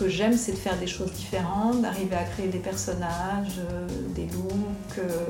[0.00, 4.26] que j'aime, c'est de faire des choses différentes, d'arriver à créer des personnages, euh, des
[4.26, 4.98] looks.
[4.98, 5.26] euh.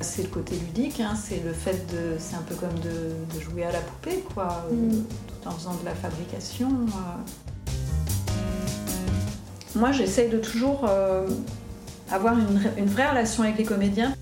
[0.00, 2.16] C'est le côté ludique, hein, c'est le fait de.
[2.18, 5.02] C'est un peu comme de, de jouer à la poupée, quoi, euh, Mm.
[5.42, 6.68] tout en faisant de la fabrication.
[9.74, 11.26] Moi, j'essaye de toujours euh,
[12.10, 14.14] avoir une, une vraie relation avec les comédiens.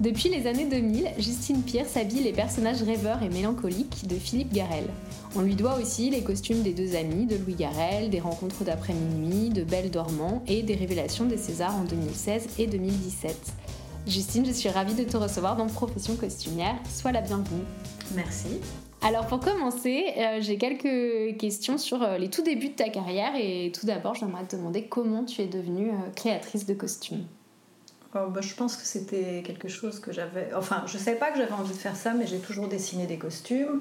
[0.00, 4.84] Depuis les années 2000, Justine Pierce habille les personnages rêveurs et mélancoliques de Philippe Garel.
[5.36, 8.92] On lui doit aussi les costumes des deux amis de Louis Garel, des rencontres d'après
[8.92, 13.52] minuit, de Belle Dormant et des révélations des Césars en 2016 et 2017.
[14.08, 16.74] Justine, je suis ravie de te recevoir dans Profession Costumière.
[16.92, 17.62] Sois la bienvenue.
[18.16, 18.60] Merci.
[19.00, 23.32] Alors pour commencer, euh, j'ai quelques questions sur euh, les tout débuts de ta carrière
[23.38, 27.26] et tout d'abord j'aimerais te demander comment tu es devenue euh, créatrice de costumes.
[28.16, 30.50] Oh, bah, je pense que c'était quelque chose que j'avais.
[30.54, 33.06] Enfin, je ne savais pas que j'avais envie de faire ça, mais j'ai toujours dessiné
[33.06, 33.80] des costumes.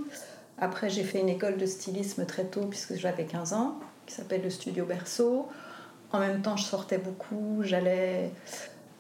[0.59, 4.41] Après, j'ai fait une école de stylisme très tôt, puisque j'avais 15 ans, qui s'appelle
[4.43, 5.47] le Studio Berceau.
[6.11, 8.31] En même temps, je sortais beaucoup, j'allais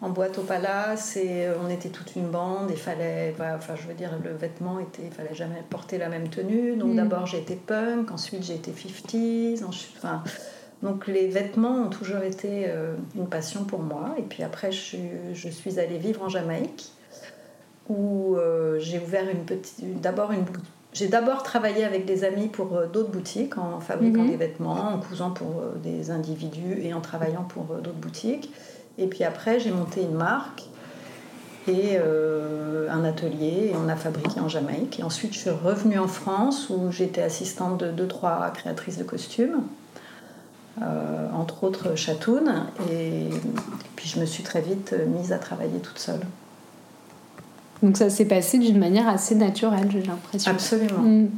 [0.01, 2.69] en boîte au palace et euh, on était toute une bande.
[2.71, 6.09] Il fallait, voilà, enfin, je veux dire, le vêtement était, il fallait jamais porter la
[6.09, 6.75] même tenue.
[6.75, 6.95] Donc Mm.
[6.97, 9.63] d'abord j'ai été punk, ensuite j'ai été 50s.
[9.63, 10.23] ensuite- Enfin,
[10.83, 14.13] donc les vêtements ont toujours été euh, une passion pour moi.
[14.19, 14.99] Et puis après, je suis,
[15.33, 16.91] je suis allée vivre en Jamaïque,
[17.89, 20.59] où euh, j'ai ouvert une petite, d'abord une bou-
[20.93, 24.29] j'ai d'abord travaillé avec des amis pour euh, d'autres boutiques en fabriquant Mhm.
[24.29, 28.51] des vêtements, en cousant pour des individus et en travaillant pour d'autres boutiques.
[28.99, 30.63] Et puis après, j'ai monté une marque
[31.67, 34.99] et euh, un atelier et on a fabriqué en Jamaïque.
[34.99, 39.03] Et ensuite, je suis revenue en France où j'étais assistante de deux, trois créatrices de
[39.03, 39.63] costumes,
[40.81, 42.65] euh, entre autres Chatoun.
[42.91, 43.29] Et
[43.95, 46.21] puis je me suis très vite mise à travailler toute seule.
[47.81, 50.51] Donc ça s'est passé d'une manière assez naturelle, j'ai l'impression.
[50.51, 51.01] Absolument.
[51.01, 51.29] Mm.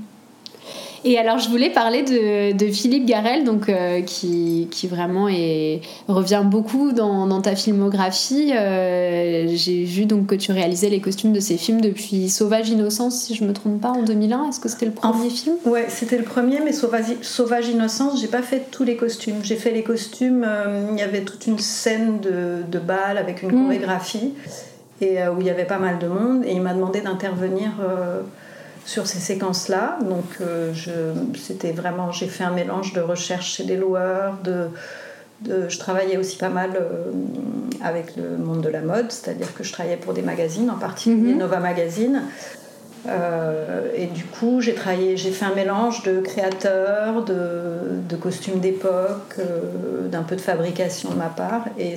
[1.04, 5.82] Et alors, je voulais parler de, de Philippe Garel, donc, euh, qui, qui vraiment est,
[6.08, 8.52] revient beaucoup dans, dans ta filmographie.
[8.56, 13.16] Euh, J'ai vu donc que tu réalisais les costumes de ces films depuis Sauvage Innocence,
[13.22, 14.50] si je me trompe pas, en 2001.
[14.50, 15.56] Est-ce que c'était le premier film?
[15.66, 19.36] Ouais, c'était le premier, mais Sauvage, Sauvage Innocence, j'ai pas fait tous les costumes.
[19.44, 23.42] J'ai fait les costumes, euh, il y avait toute une scène de, de bal avec
[23.44, 23.64] une Mm.
[23.64, 24.34] chorégraphie,
[25.02, 27.72] et où il y avait pas mal de monde, et il m'a demandé d'intervenir
[28.86, 29.98] sur ces séquences-là.
[30.02, 30.92] Donc, euh, je,
[31.40, 34.68] c'était vraiment, j'ai fait un mélange de recherche chez des loueurs, de,
[35.42, 37.12] de- je travaillais aussi pas mal euh,
[37.84, 41.34] avec le monde de la mode, c'est-à-dire que je travaillais pour des magazines, en particulier
[41.34, 41.40] Mhm.
[41.40, 42.24] Nova Magazine.
[43.08, 48.60] Euh, et du coup, j'ai travaillé, j'ai fait un mélange de créateurs, de, de costumes
[48.60, 49.36] d'époque,
[50.12, 51.66] d'un peu de fabrication de ma part.
[51.78, 51.96] Et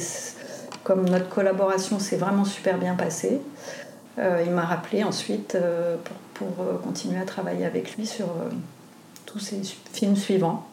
[0.85, 3.41] comme notre collaboration s'est vraiment super bien passée,
[4.45, 5.97] il m'a rappelé ensuite euh,
[6.35, 8.51] pour, pour, euh, continuer à travailler avec lui sur euh,
[9.27, 9.61] tous ses
[9.93, 10.67] films suivants.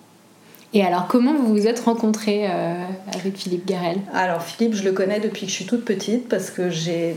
[0.73, 3.97] Et alors, comment vous vous êtes rencontrés euh, avec Philippe Garel?
[4.13, 7.16] Alors Philippe, je le connais depuis que je suis toute petite parce que j'ai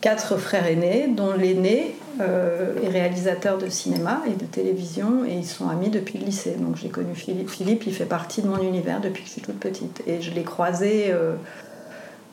[0.00, 5.46] quatre frères aînés, dont l'aîné euh, est réalisateur de cinéma et de télévision et ils
[5.46, 6.56] sont amis depuis le lycée.
[6.58, 7.48] Donc j'ai connu Philippe.
[7.48, 10.30] Philippe, il fait partie de mon univers depuis que je suis toute petite et je
[10.30, 11.06] l'ai croisé.
[11.08, 11.34] euh,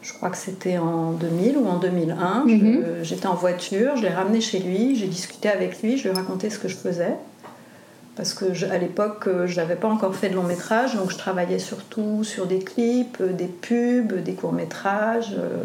[0.02, 2.44] je crois que c'était en 2000 ou en 2001.
[2.48, 2.84] Je- Mhm.
[3.04, 6.14] J'étais en voiture, je l'ai ramené chez lui, j'ai discuté avec lui, je lui ai
[6.14, 7.14] raconté ce que je faisais.
[8.16, 11.12] Parce que je- à l'époque, euh, je n'avais pas encore fait de long métrage, donc
[11.12, 15.64] je travaillais surtout sur des clips, euh, des pubs, des courts métrages, euh,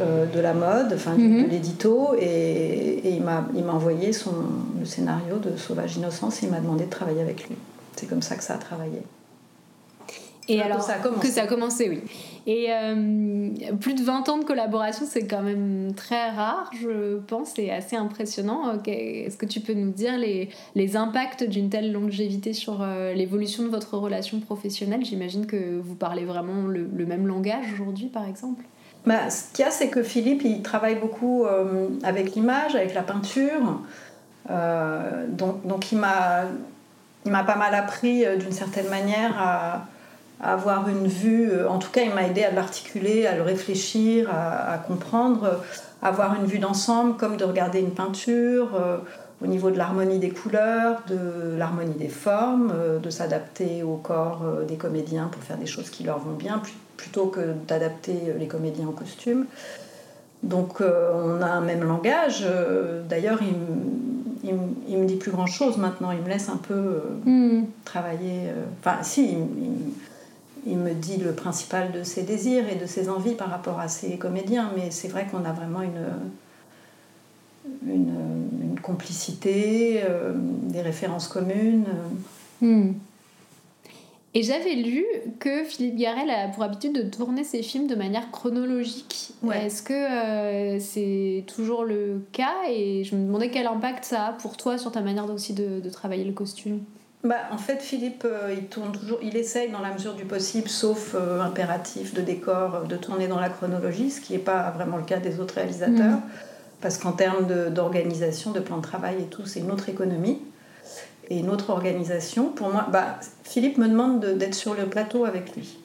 [0.00, 1.44] euh, de la mode, enfin du- Mhm.
[1.46, 4.32] de l'édito, et, et il m'a il m'a envoyé son,
[4.78, 7.56] le scénario de Sauvage Innocence et il m'a demandé de travailler avec lui.
[7.96, 9.02] C'est comme ça que ça a travaillé.
[10.50, 11.20] Et Que alors, ça a commencé.
[11.28, 12.00] que ça a commencé, oui.
[12.46, 13.50] Et euh,
[13.80, 17.94] plus de 20 ans de collaboration, c'est quand même très rare, je pense, et assez
[17.96, 18.74] impressionnant.
[18.74, 23.12] Ok, Est-ce que tu peux nous dire les, les impacts d'une telle longévité sur euh,
[23.14, 25.04] l'évolution de votre relation professionnelle?
[25.04, 28.64] J'imagine que vous parlez vraiment le, le même langage aujourd'hui, par exemple.
[29.06, 32.94] Bah, ce qu'il y a, c'est que Philippe, il travaille beaucoup euh, avec l'image, avec
[32.94, 33.80] la peinture.
[34.48, 36.46] Donc, donc il m'a
[37.24, 39.86] il m'a pas mal appris d'une certaine manière à,
[40.42, 41.50] à avoir une vue.
[41.50, 45.44] euh, en tout cas, il m'a aidé à l'articuler, à le réfléchir, à, à comprendre,
[45.44, 45.56] euh,
[46.02, 48.74] avoir une vue d'ensemble, comme de regarder une peinture.
[48.74, 48.96] euh,
[49.42, 54.42] au niveau de l'harmonie des couleurs, de l'harmonie des formes, euh, de s'adapter au corps
[54.44, 56.60] euh, des comédiens pour faire des choses qui leur vont bien,
[56.98, 59.46] plutôt que d'adapter les comédiens au costume.
[60.42, 62.46] Donc on a un même langage.
[63.08, 64.50] D'ailleurs, il,
[64.88, 66.10] il me dit plus grand chose maintenant.
[66.12, 67.62] Il me laisse un peu Hmm.
[67.84, 68.48] travailler.
[68.80, 69.92] Enfin, si, il, il-
[70.66, 73.88] il me dit le principal de ses désirs et de ses envies par rapport à
[73.88, 76.08] ses comédiens, mais c'est vrai qu'on a vraiment une,
[77.86, 80.02] une, complicité,
[80.64, 81.86] des références communes.
[82.60, 82.92] Hmm.
[84.32, 85.04] Et j'avais lu
[85.40, 89.32] que Philippe Garel a pour habitude de tourner ses films de manière chronologique.
[89.52, 92.54] Est-ce que euh, c'est toujours le cas?
[92.68, 95.88] Et je me demandais quel impact ça a pour toi sur ta manière aussi de,
[95.90, 96.80] travailler le costume.
[97.22, 100.68] Bah, en fait, Philippe, euh, il tourne toujours, il essaye dans la mesure du possible,
[100.68, 104.96] sauf euh, impératif de décor, de tourner dans la chronologie, ce qui n'est pas vraiment
[104.96, 106.22] le cas des autres réalisateurs, mm.
[106.80, 110.38] parce qu'en termes d'organisation, de, de plan de travail et tout, c'est une autre économie
[111.28, 112.48] et une autre organisation.
[112.48, 115.78] Pour moi, bah, Philippe me demande d'être sur le plateau avec lui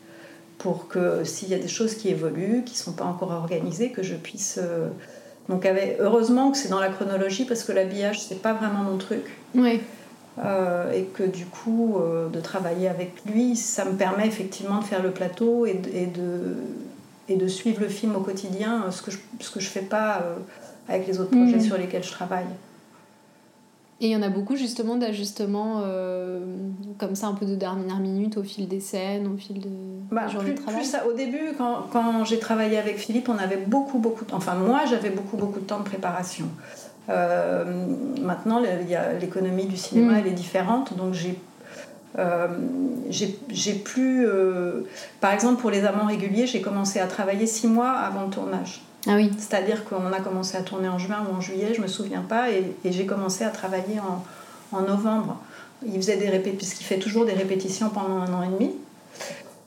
[0.58, 3.92] pour que s'il y a des choses qui évoluent, qui ne sont pas encore organisées,
[3.92, 4.58] que je puisse.
[4.62, 4.88] Euh,
[5.50, 5.98] donc, avec...
[6.00, 9.38] heureusement que c'est dans la chronologie parce que l'habillage, c'est pas vraiment mon truc.
[9.54, 9.82] Oui.
[10.44, 14.84] Euh, et que du coup, euh, de travailler avec lui, ça me permet effectivement de
[14.84, 16.58] faire le plateau et de, et de,
[17.30, 19.82] et de suivre le film au quotidien, ce que je ne ce que je fais
[19.82, 20.24] pas
[20.90, 21.62] avec les autres projets mmh.
[21.62, 22.48] sur lesquels je travaille.
[24.02, 26.40] Et il y en a beaucoup justement d'ajustements euh,
[26.98, 29.70] comme ça, un peu de dernière minute au fil des scènes, au fil de
[30.12, 30.84] bah, de travail.
[30.84, 31.08] ça.
[31.08, 34.38] Au début, quand, quand j'ai travaillé avec Philippe, on avait beaucoup, beaucoup de temps.
[34.38, 36.48] Enfin, moi, j'avais beaucoup, beaucoup de temps de préparation.
[37.10, 37.63] Euh,
[38.22, 38.62] maintenant,
[39.19, 40.18] l'économie du cinéma, mm.
[40.19, 41.40] elle est différente, donc j'ai
[42.18, 42.48] euh,
[43.10, 44.28] j'ai plus.
[45.19, 48.81] par exemple, pour les amants réguliers, j'ai commencé à travailler six mois avant le tournage.
[49.07, 49.31] Ah oui.
[49.38, 52.50] C'est-à-dire qu'on a commencé à tourner en juin ou en juillet, je me souviens pas,
[52.52, 55.38] et, j'ai commencé à travailler en, novembre.
[55.86, 58.74] Il faisait des répétitions, puisqu'il fait toujours des répétitions pendant un an et demi.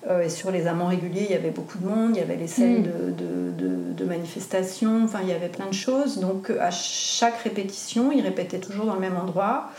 [0.09, 2.37] Euh, et sur les amants réguliers, il y avait beaucoup de monde, il y avait
[2.37, 3.15] les scènes mm.
[3.17, 6.19] de, de, manifestations, enfin il y avait plein de choses.
[6.19, 9.71] Donc à chaque répétition, il répétait toujours dans le même endroit.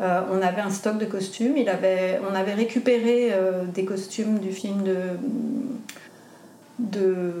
[0.00, 4.38] Euh, on avait un stock de costumes, il avait, on avait récupéré euh, des costumes
[4.38, 4.96] du film de,
[6.90, 7.32] de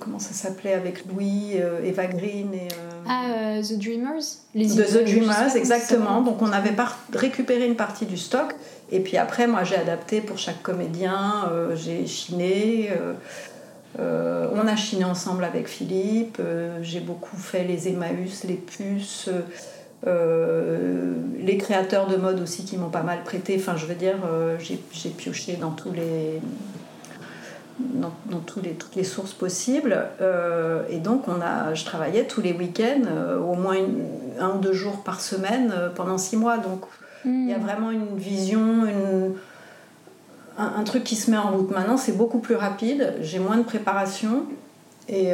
[0.00, 2.68] comment ça s'appelait avec Louis, euh, Eva Green et.
[2.72, 4.22] Euh, ah, euh, The Dreamers
[4.54, 6.22] les De The Dreamers, exactement.
[6.22, 6.74] Donc on avait
[7.14, 8.54] récupéré une partie du stock.
[8.90, 12.90] Et puis après, moi j'ai adapté pour chaque comédien, j'ai chiné.
[13.98, 16.40] on a chiné ensemble avec Philippe.
[16.82, 19.30] j'ai beaucoup fait les Emmaüs, les puces.
[20.04, 23.56] les créateurs de mode aussi qui m'ont pas mal prêté.
[23.58, 24.18] Enfin, je veux dire,
[24.58, 26.40] j'ai pioché dans tous les
[27.94, 30.06] dans, tous les, toutes les sources possibles.
[30.20, 33.76] Euh, et donc, on a, je travaillais tous les week-ends, euh, au moins
[34.38, 36.58] un ou deux jours par semaine euh, pendant six mois.
[36.58, 36.84] Donc,
[37.24, 37.62] il y a hmm.
[37.62, 39.34] vraiment une vision, une,
[40.56, 41.70] un, truc qui se met en route.
[41.70, 44.44] Maintenant, c'est beaucoup plus rapide, j'ai moins de préparation.
[45.08, 45.32] Et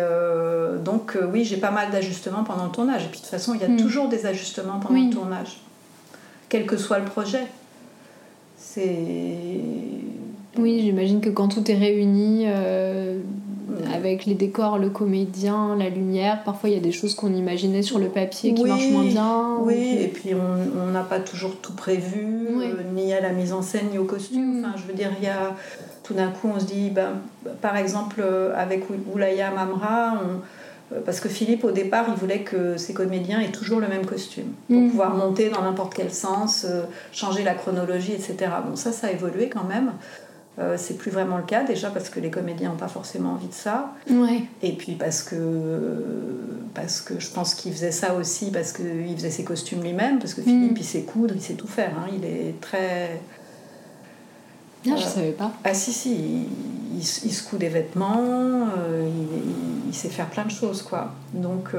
[0.82, 3.04] donc, oui, j'ai pas mal d'ajustements pendant le tournage.
[3.04, 3.76] Et puis, de toute façon, il y a hmm.
[3.76, 5.60] toujours des ajustements pendant le tournage,
[6.48, 7.46] quel que soit le projet.
[8.56, 8.88] C'est
[10.58, 13.18] oui, j'imagine que quand tout est réuni, euh,
[13.94, 17.82] avec les décors, le comédien, la lumière, parfois il y a des choses qu'on imaginait
[17.82, 19.56] sur le papier qui marchent moins bien.
[19.60, 23.62] Oui, et puis on n'a pas toujours tout prévu, euh, ni à la mise en
[23.62, 24.60] scène, ni au costume.
[24.60, 24.64] Mm.
[24.64, 25.54] Enfin, je veux dire, il y a
[26.02, 27.14] tout d'un coup, on se dit, ben,
[27.60, 30.20] par exemple, euh, avec Oulaya Mamra,
[31.04, 34.52] parce que Philippe, au départ, il voulait que ses comédiens aient toujours le même costume,
[34.68, 34.90] pour mm.
[34.90, 36.64] pouvoir monter dans n'importe quel sens,
[37.12, 38.36] changer la chronologie, etc.
[38.68, 39.92] Bon, ça, ça a évolué quand même.
[40.58, 43.48] Euh, c'est plus vraiment le cas, déjà parce que les comédiens n'ont pas forcément envie
[43.48, 43.92] de ça.
[44.62, 45.36] Et puis parce que,
[46.74, 50.32] parce que je pense qu'il faisait ça aussi parce qu'il faisait ses costumes lui-même, parce
[50.32, 50.78] que Philippe, mm.
[50.78, 51.92] il sait coudre, il sait tout faire.
[51.98, 52.08] Hein.
[52.14, 53.20] Il est très.
[54.88, 55.52] Ah, je savais pas.
[55.64, 56.46] Ah, si, si,
[56.94, 59.08] il, se coud des vêtements, euh,
[59.88, 61.12] il, sait faire plein de choses, quoi.
[61.34, 61.74] Donc.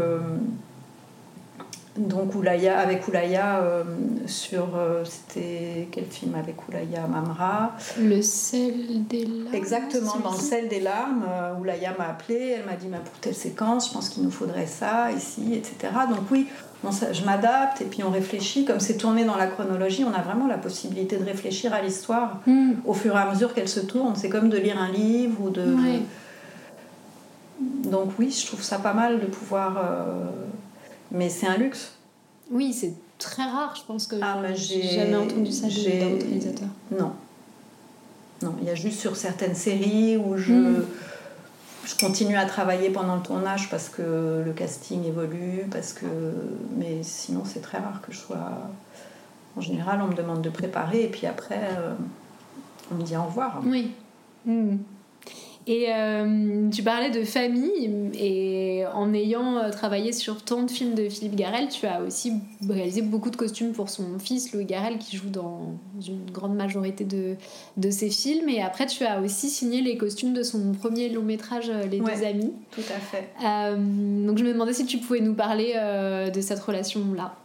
[1.98, 3.84] Donc Oulaya, avec Oulaya euh,
[4.28, 7.72] sur euh, c'était quel film avec Oulaya Mamra?
[8.00, 9.54] Le sel des larmes.
[9.54, 13.18] Exactement, dans le sel des larmes, euh, Oulaya m'a appelé, elle m'a dit mais pour
[13.20, 15.94] telle séquence, je pense qu'il nous faudrait ça ici, etc.
[16.10, 16.48] Donc oui,
[16.84, 18.66] je m'adapte et puis on réfléchit.
[18.66, 22.42] Comme c'est tourné dans la chronologie, on a vraiment la possibilité de réfléchir à l'histoire
[22.46, 22.74] hmm.
[22.86, 24.16] au fur et à mesure qu'elle se tourne.
[24.16, 25.76] C'est comme de lire un livre ou de.
[27.60, 29.84] Donc oui, je trouve ça pas mal de pouvoir
[31.12, 31.94] mais c'est un luxe.
[32.52, 36.68] Oui, c'est très rare, je pense que ah, j'ai jamais entendu ça d'un autre réalisateur.
[36.92, 37.12] Non.
[38.44, 40.86] Non, il y a juste sur certaines séries où je, hmm.
[41.86, 46.06] je continue à travailler pendant le tournage parce que le casting évolue, parce que...
[46.78, 48.70] mais sinon c'est très rare que je sois...
[49.56, 51.96] En général, on me demande de préparer et puis après, euh,
[52.92, 53.60] on me dit au revoir.
[53.66, 53.92] Oui.
[54.46, 54.78] Hmm.
[55.70, 60.96] Et euh, tu parlais de famille, et en ayant euh, travaillé sur tant de films
[60.96, 62.32] de Philippe Garel, tu as aussi
[62.70, 67.04] réalisé beaucoup de costumes pour son fils Louis Garel, qui joue dans une grande majorité
[67.04, 67.36] de,
[67.76, 68.48] de ses films.
[68.48, 72.00] Et après, tu as aussi signé les costumes de son premier long métrage, euh, Les
[72.00, 72.54] deux amis.
[72.72, 73.28] Tout à fait.
[73.38, 75.74] donc je me demandais si tu pouvais nous parler
[76.34, 77.36] de cette relation-là.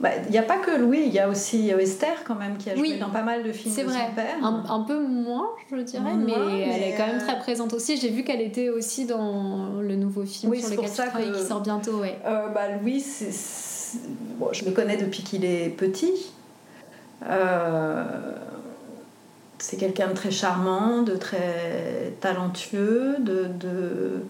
[0.00, 2.70] Bah, il n'y a pas que Louis, il y a aussi Esther quand même qui
[2.70, 4.06] a joué dans pas mal de films de vrai.
[4.08, 4.36] son père.
[4.42, 7.98] Un, un, peu moins, je dirais, mais, elle est quand même très euh, présente aussi.
[7.98, 11.60] J'ai vu qu'elle était aussi dans le nouveau film sur lequel tu travailles, qui sort
[11.60, 12.00] bientôt.
[12.00, 12.18] Ouais.
[12.24, 13.04] Euh, bah, Louis,
[14.38, 16.32] Bon, je le connais depuis qu'il est petit.
[17.28, 18.04] Euh,
[19.58, 24.22] c'est quelqu'un de très charmant, de très talentueux, de, de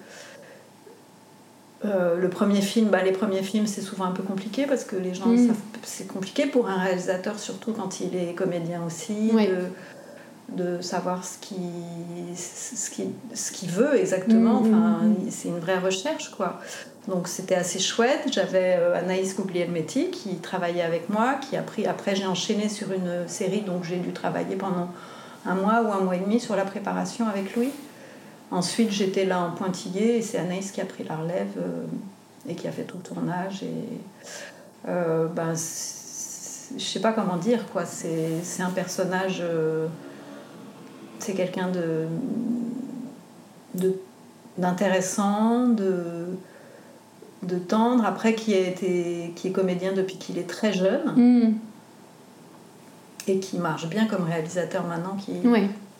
[1.84, 4.96] euh, le premier film, bah, les premiers films, c'est souvent un peu compliqué parce que
[4.96, 5.46] les gens mm.
[5.48, 11.24] savent c'est compliqué pour un réalisateur, surtout quand il est comédien aussi, de, de, savoir
[11.24, 11.56] ce qu'il
[12.36, 14.60] ce qui, ce qu'il veut exactement.
[14.60, 16.60] Mm, enfin, mm, c'est une vraie recherche, quoi.
[17.08, 18.28] Donc c'était assez chouette.
[18.30, 21.86] J'avais euh, Anaïs Gouglielmetti qui travaillait avec moi, qui a pris.
[21.86, 24.90] Après, j'ai enchaîné sur une série, donc j'ai dû travailler pendant
[25.46, 27.70] un mois ou un mois et demi sur la préparation avec Louis.
[28.50, 31.84] Ensuite, j'étais là en pointillé et c'est Anaïs qui a pris la relève euh,
[32.48, 33.62] et qui a fait tout le tournage.
[33.62, 34.00] Et
[34.88, 37.84] euh, ben, je sais pas comment dire, quoi.
[37.84, 39.38] C'est un personnage.
[39.40, 39.86] Euh,
[41.20, 42.06] c'est quelqu'un de
[44.58, 46.26] d'intéressant, de,
[47.44, 51.54] de, tendre, après qui, a été, qui est comédien depuis qu'il est très jeune mm.
[53.28, 55.32] et qui marche bien comme réalisateur maintenant, qui,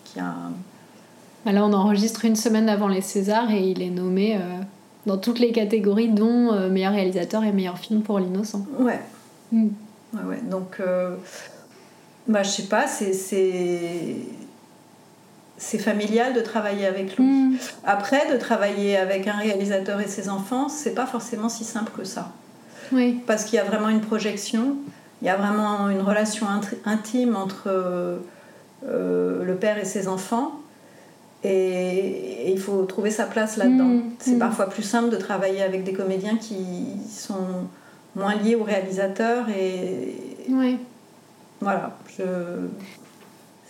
[0.04, 0.34] qui a
[1.46, 4.40] là, on enregistre une semaine avant les Césars et il est nommé euh,
[5.06, 8.66] dans toutes les catégories, dont euh, meilleur réalisateur et meilleur film pour l'innocent.
[8.78, 9.00] Ouais.
[9.52, 9.68] Mm.
[10.14, 10.40] Ouais, ouais.
[10.42, 11.16] Donc, euh,
[12.28, 13.12] bah, je sais pas, c'est.
[15.62, 17.24] C'est familial de travailler avec lui.
[17.24, 17.58] Mm.
[17.84, 22.04] Après, de travailler avec un réalisateur et ses enfants, c'est pas forcément si simple que
[22.04, 22.32] ça.
[22.92, 23.20] Oui.
[23.26, 24.76] Parce qu'il y a vraiment une projection,
[25.20, 26.46] il y a vraiment une relation
[26.86, 27.68] intime entre
[28.82, 30.60] le père et ses enfants.
[31.44, 33.84] Et, il faut trouver sa place là-dedans.
[33.84, 34.38] Mm, c'est mm.
[34.38, 36.56] parfois plus simple de travailler avec des comédiens qui
[37.08, 37.68] sont
[38.16, 40.14] moins liés au réalisateur et
[41.60, 42.24] voilà, je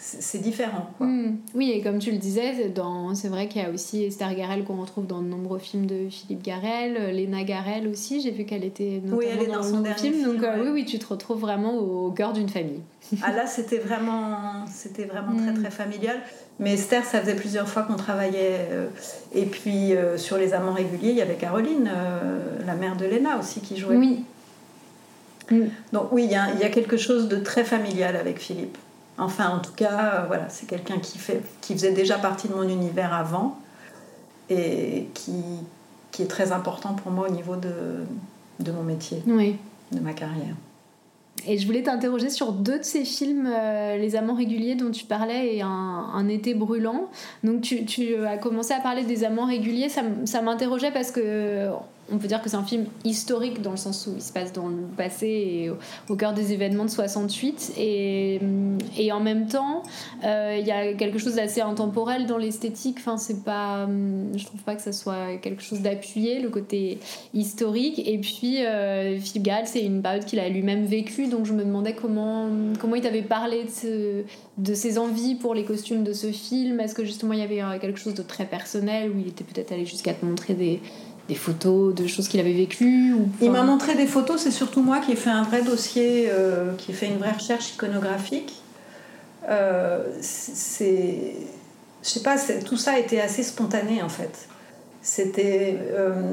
[0.02, 0.90] c'est différent.
[0.96, 1.06] Quoi.
[1.06, 1.38] Mm.
[1.54, 2.72] Oui, et comme tu le disais,
[3.14, 6.08] c'est vrai qu'il y a aussi Esther Garel qu'on retrouve dans de nombreux films de
[6.08, 9.84] Philippe Garel, Léna Garel aussi, j'ai vu qu'elle était notamment oui, elle est dans, son
[9.84, 10.14] film.
[10.14, 10.24] film.
[10.24, 12.80] donc euh, oui, oui, tu te retrouves vraiment au, cœur d'une famille.
[13.22, 16.16] ah là, c'était vraiment, c'était vraiment très très familial.
[16.60, 18.68] Mais Esther, ça faisait plusieurs fois qu'on travaillait.
[18.70, 18.88] Euh,
[19.34, 23.06] et puis euh, sur Les Amants réguliers, il y avait Caroline, euh, la mère de
[23.06, 23.96] Léna aussi, qui jouait.
[23.96, 24.24] Oui.
[25.92, 28.78] Donc oui, il y, a, il y, a, quelque chose de très familial avec Philippe.
[29.18, 32.68] Enfin, en tout cas, voilà, c'est quelqu'un qui, fait, qui faisait déjà partie de mon
[32.68, 33.58] univers avant
[34.48, 35.42] et qui,
[36.12, 38.04] qui est très important pour moi au niveau de,
[38.60, 39.56] de mon métier, oui.
[39.90, 40.54] de ma carrière.
[41.46, 45.04] Et je voulais t'interroger sur deux de ces films, euh, Les Amants réguliers dont tu
[45.04, 47.08] parlais et Un, été brûlant.
[47.44, 51.68] Donc tu, tu, as commencé à parler des Amants réguliers, ça, ça m'interrogeait parce que
[52.12, 54.52] on peut dire que c'est un film historique dans le sens où il se passe
[54.52, 55.70] dans le passé et
[56.08, 58.40] au, cœur des événements de 68 et,
[58.98, 59.82] et en même temps
[60.24, 62.96] euh, il y a quelque chose d'assez intemporel dans l'esthétique.
[62.98, 63.88] Enfin c'est pas
[64.34, 66.98] je trouve pas que ça soit quelque chose d'appuyé le côté
[67.34, 68.00] historique.
[68.06, 71.28] Et puis euh, Philippe Gall c'est une période qu'il a lui-même vécue.
[71.28, 72.48] Donc je me demandais comment
[72.80, 74.24] comment il t'avait parlé de,
[74.58, 76.80] de ses envies pour les costumes de ce film.
[76.80, 79.72] Est-ce que justement il y avait quelque chose de très personnel où il était peut-être
[79.72, 80.80] allé jusqu'à te montrer des
[81.30, 83.28] des photos de choses qu'il avait vécues ou...
[83.40, 86.74] Il m'a montré des photos, c'est surtout moi qui ai fait un vrai dossier, euh,
[86.76, 88.60] qui ai fait une vraie recherche iconographique.
[89.48, 91.34] Euh, c'est,
[92.02, 94.48] je sais pas, tout ça été assez spontané en fait.
[95.02, 96.32] C'était, euh,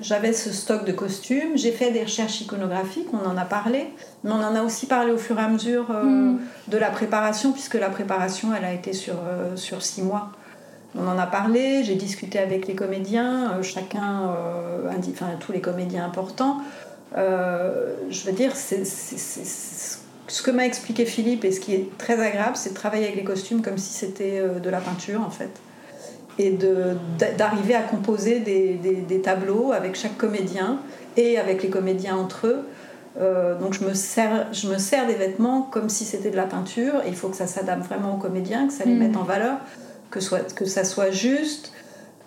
[0.00, 3.86] j'avais ce stock de costumes, j'ai fait des recherches iconographiques, on en a parlé,
[4.24, 6.38] mais on en a aussi parlé au fur et à mesure hmm.
[6.66, 9.14] de la préparation, puisque la préparation, elle a été sur,
[9.54, 10.32] sur six mois.
[10.94, 15.60] On en a parlé, j'ai discuté avec les comédiens, euh, chacun, euh, enfin tous les
[15.60, 16.58] comédiens importants.
[17.16, 22.20] Euh, je veux dire, c'est, ce que m'a expliqué Philippe et ce qui est très
[22.20, 25.50] agréable, c'est de travailler avec les costumes comme si c'était de la peinture en fait.
[26.38, 26.96] Et de,
[27.36, 30.78] d'arriver à composer des, des, tableaux avec chaque comédien
[31.18, 32.64] et avec les comédiens entre eux.
[33.60, 37.02] donc je me, sers, je me sers des vêtements comme si c'était de la peinture.
[37.04, 38.98] Et il faut que ça s'adapte vraiment aux comédiens, que ça les mm.
[38.98, 39.58] mette en valeur
[40.12, 41.72] que, soit, que ça soit juste.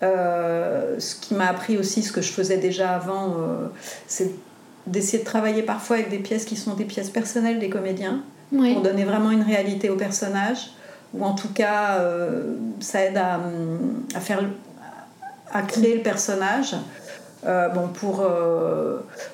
[0.02, 3.68] Euh, ce qui m'a appris aussi, ce que je faisais déjà avant, euh,
[4.06, 4.30] c'est
[4.86, 8.82] d'essayer de travailler parfois avec des pièces qui sont des pièces personnelles des comédiens, pour
[8.82, 10.72] donner vraiment une réalité au personnage,
[11.14, 11.98] ou en tout cas,
[12.78, 13.40] ça aide à,
[14.14, 14.44] à, faire,
[15.50, 16.76] à créer le personnage.
[17.74, 18.26] Bon, pour,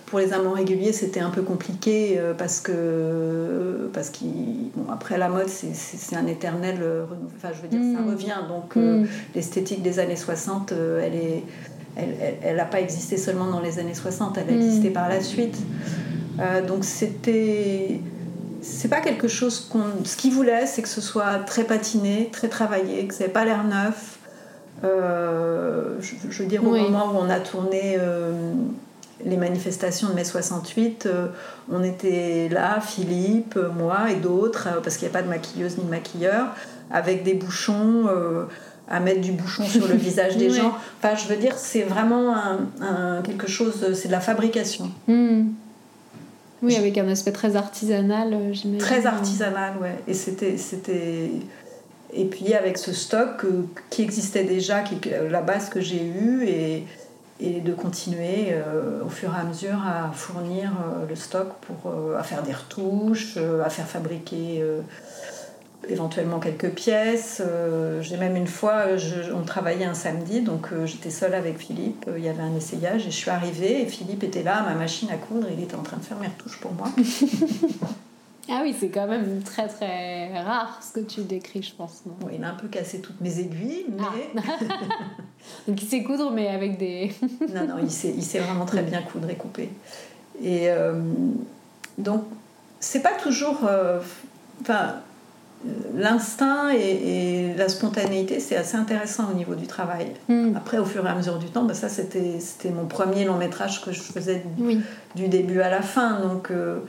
[0.07, 6.16] pour les amants réguliers, c'était un peu compliqué parce que, parce qu'après la mode, c'est
[6.16, 6.78] un éternel
[7.37, 8.11] Enfin, je veux dire, ça mm.
[8.11, 8.38] revient.
[8.49, 9.07] Donc, mm.
[9.35, 11.42] l'esthétique des années 60, elle est
[11.97, 14.95] elle n'a pas existé seulement dans les années 60, elle a existé mm.
[14.95, 15.57] par la suite.
[16.40, 18.00] Euh, donc c'était.
[18.62, 20.04] C'est pas quelque chose qu'on.
[20.04, 23.45] Ce qu'il voulait, c'est que ce soit très patiné, très travaillé, que ça n'ait pas
[23.45, 24.12] l'air neuf.
[24.85, 28.53] Euh, je, veux dire, au moment où on a tourné euh,
[29.25, 31.09] les manifestations de mai 68,
[31.71, 35.85] on était là, Philippe, moi et d'autres, parce qu'il n'y a pas de maquilleuse ni
[35.85, 36.47] de maquilleur,
[36.91, 38.09] avec des bouchons
[38.89, 40.75] à mettre du bouchon sur le visage des gens.
[40.99, 42.35] Enfin, je veux dire, c'est vraiment
[42.81, 44.91] un, quelque chose, c'est de la fabrication.
[45.07, 45.51] Hmm.
[46.62, 48.79] Oui, avec un aspect très artisanal, euh, j'imagine.
[48.79, 49.97] Très artisanal, ouais.
[50.07, 51.31] Et c'était, c'était,
[52.12, 54.85] et puis avec ce stock euh, qui existait déjà,
[55.31, 56.85] la base que j'ai eue, et,
[57.40, 60.71] de continuer euh, au fur et à mesure à fournir
[61.09, 64.62] le stock pour à faire des retouches, à faire fabriquer
[65.88, 67.42] éventuellement quelques pièces.
[67.45, 68.85] Euh, j'ai même une fois,
[69.35, 72.04] on travaillait un samedi, donc euh, j'étais seule avec Philippe.
[72.09, 74.75] Euh, il y avait un essayage et je suis arrivée et Philippe était là ma
[74.75, 75.49] machine à coudre.
[75.57, 76.88] Il était en train de faire mes retouches pour moi.
[78.49, 82.02] ah oui, c'est quand même très très rare ce que tu décris, je pense.
[82.25, 84.02] Oui, il a un peu cassé toutes mes aiguilles, mais.
[84.37, 84.64] Ah.
[85.68, 87.12] donc il sait coudre, mais avec des.
[87.54, 89.70] non, non, il sait, il sait vraiment très bien coudre et couper.
[90.42, 90.68] Et
[91.99, 92.25] donc,
[92.80, 93.61] c'est pas toujours.
[94.61, 94.96] Enfin
[95.94, 100.12] l'instinct et, la spontanéité, c'est assez intéressant au niveau du travail.
[100.28, 100.56] Hmm.
[100.56, 103.84] Après, au fur et à mesure du temps, bah, ça, c'était mon premier long métrage
[103.84, 104.42] que je faisais
[105.14, 106.20] du, début à la fin.
[106.20, 106.80] Donc, euh,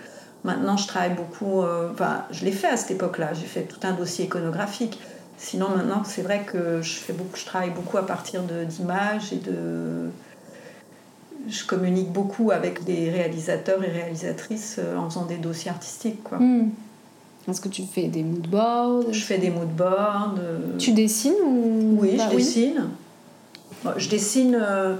[0.43, 1.61] maintenant, je travaille beaucoup.
[1.61, 3.33] Euh, enfin, je l'ai fait à cette époque-là.
[3.33, 4.99] J'ai fait tout un dossier iconographique.
[5.37, 9.37] Sinon, maintenant, c'est vrai que je, fais beaucoup, je travaille beaucoup à partir d'images et
[9.37, 10.09] de.
[11.49, 16.23] Je communique beaucoup avec des réalisateurs et réalisatrices euh, en faisant des dossiers artistiques.
[16.23, 16.37] Quoi.
[16.37, 16.69] Hmm.
[17.49, 20.35] Est-ce que tu fais des moodboards Je fais des moodboards.
[20.79, 22.83] Tu dessines ou Oui, je dessine.
[23.97, 24.57] Je dessine.
[24.61, 24.95] Euh,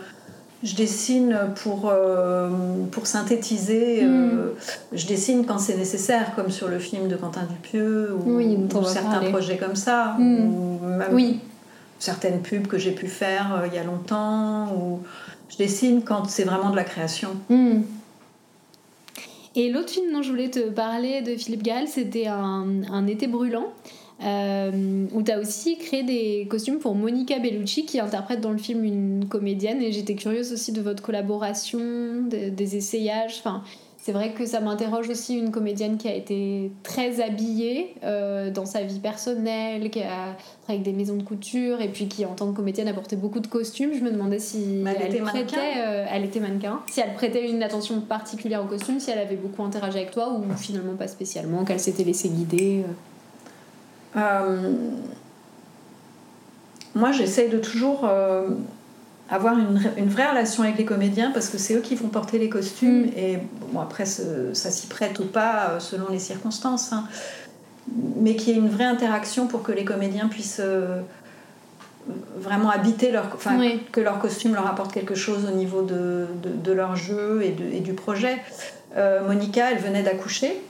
[0.63, 2.49] je dessine pour, euh,
[2.91, 4.03] pour synthétiser.
[4.03, 4.53] Euh, hmm.
[4.93, 8.39] je dessine quand c'est nécessaire, comme sur le film de Quentin Dupieux ou,
[8.85, 10.15] certains projets comme ça.
[10.17, 10.39] Hmm.
[10.39, 10.79] Ou
[11.11, 11.39] oui.
[11.99, 14.73] certaines pubs que j'ai pu faire il y a longtemps.
[14.73, 14.99] Ou
[15.49, 17.31] je dessine quand c'est vraiment de la création.
[17.49, 17.81] Hmm.
[19.55, 23.67] Et l'autre film dont je voulais te parler de Philippe Gall, c'était un, été brûlant.
[24.23, 28.57] Euh, où tu as aussi créé des costumes pour Monica Bellucci qui interprète dans le
[28.57, 33.35] film une comédienne et j'étais curieuse aussi de votre collaboration, des essayages.
[33.39, 33.63] Enfin,
[34.03, 38.65] c'est vrai que ça m'interroge aussi une comédienne qui a été très habillée euh, dans
[38.65, 42.33] sa vie personnelle, qui a travaillé avec des maisons de couture et puis qui en
[42.33, 43.91] tant que comédienne a porté beaucoup de costumes.
[43.93, 48.01] Je me demandais si elle, prêtait, euh, elle était mannequin, si elle prêtait une attention
[48.01, 51.79] particulière aux costumes, si elle avait beaucoup interagi avec toi ou finalement pas spécialement, qu'elle
[51.79, 52.83] s'était laissée guider.
[54.17, 54.73] Euh.
[56.95, 58.07] Moi, j'essaye de toujours
[59.29, 62.39] avoir une, une, vraie relation avec les comédiens parce que c'est eux qui vont porter
[62.39, 63.17] les costumes mm.
[63.17, 63.39] et
[63.71, 67.05] bon après ça s'y prête ou pas euh, selon les circonstances hein.
[68.17, 70.99] mais qu'il y ait une vraie interaction pour que les comédiens puissent euh,
[72.37, 73.57] vraiment habiter leur enfin
[73.91, 77.79] que leur costume leur apporte quelque chose au niveau de, de, leur jeu et, et
[77.79, 78.37] du projet
[78.97, 80.61] euh, Monica elle venait d'accoucher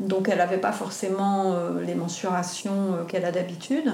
[0.00, 3.92] donc elle n'avait pas forcément les mensurations qu'elle a d'habitude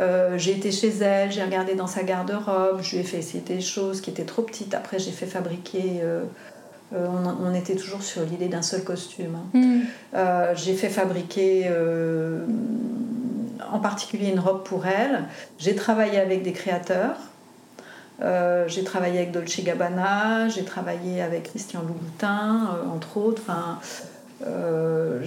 [0.00, 3.42] euh, j'ai été chez elle, j'ai regardé dans sa garde-robe, je lui ai fait essayer
[3.42, 4.74] des choses qui étaient trop petites.
[4.74, 6.00] Après, j'ai fait fabriquer.
[6.02, 6.24] Euh,
[6.94, 7.06] euh,
[7.42, 9.36] on, était toujours sur l'idée d'un seul costume.
[9.54, 9.58] Hein.
[9.58, 10.54] Hmm.
[10.54, 11.68] j'ai fait fabriquer
[13.72, 15.24] en particulier une robe pour elle.
[15.58, 17.16] J'ai travaillé avec des créateurs.
[18.20, 23.42] j'ai travaillé avec Dolce Gabbana, j'ai travaillé avec Christian Louboutin, entre autres.
[23.44, 23.80] Enfin,
[24.46, 25.20] euh,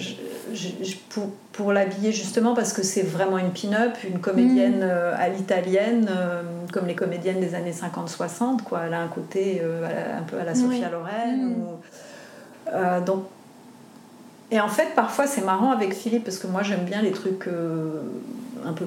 [1.09, 4.83] pour, pour l'habiller justement parce que c'est vraiment une pin-up, une comédienne mm.
[4.83, 8.61] euh, à l'italienne, euh, comme les comédiennes des années 50-60.
[8.63, 8.81] Quoi.
[8.85, 11.55] Elle a un côté un peu à la Sophia Loren.
[12.71, 13.05] Mm.
[13.05, 13.25] donc,
[14.51, 17.49] et en fait, parfois c'est marrant avec Philippe parce que moi j'aime bien les trucs
[18.65, 18.85] un peu.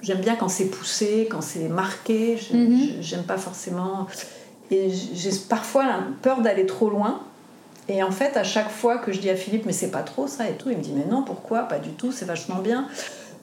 [0.00, 2.36] J'aime bien quand c'est poussé, quand c'est marqué.
[2.36, 3.00] Mm-hmm.
[3.00, 4.06] J'aime pas forcément.
[4.70, 5.84] Et j'ai parfois
[6.22, 7.20] peur d'aller trop loin.
[7.92, 10.26] Et en fait, à chaque fois que je dis à Philippe, mais c'est pas trop
[10.26, 11.64] ça et tout, il me dit, mais non, pourquoi?
[11.64, 12.88] Pas du tout, c'est vachement bien.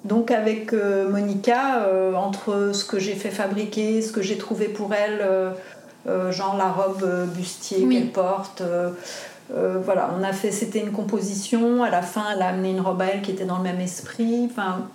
[0.05, 4.65] Donc avec euh, Monica, euh, entre ce que j'ai fait fabriquer, ce que j'ai trouvé
[4.67, 5.21] pour elle,
[6.07, 8.63] euh, genre la robe bustier qu'elle porte,
[9.51, 11.83] voilà, on a fait, c'était une composition.
[11.83, 13.79] À la fin, elle a amené une robe à elle qui était dans le même
[13.79, 14.47] esprit.
[14.49, 14.87] Enfin,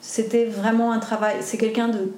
[0.00, 1.36] c'était vraiment un travail.
[1.40, 2.10] C'est quelqu'un de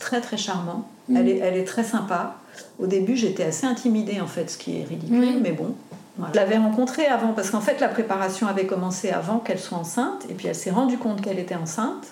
[0.00, 0.88] très très charmant.
[1.14, 2.36] Elle, est, elle est très sympa.
[2.78, 5.74] Au début, j'étais assez intimidée en fait, ce qui est ridicule, mais bon.
[6.18, 10.26] Je l'avais rencontrée avant parce qu'en fait, la préparation avait commencé avant qu'elle soit enceinte,
[10.28, 12.08] et puis elle s'est rendue compte qu'elle était enceinte.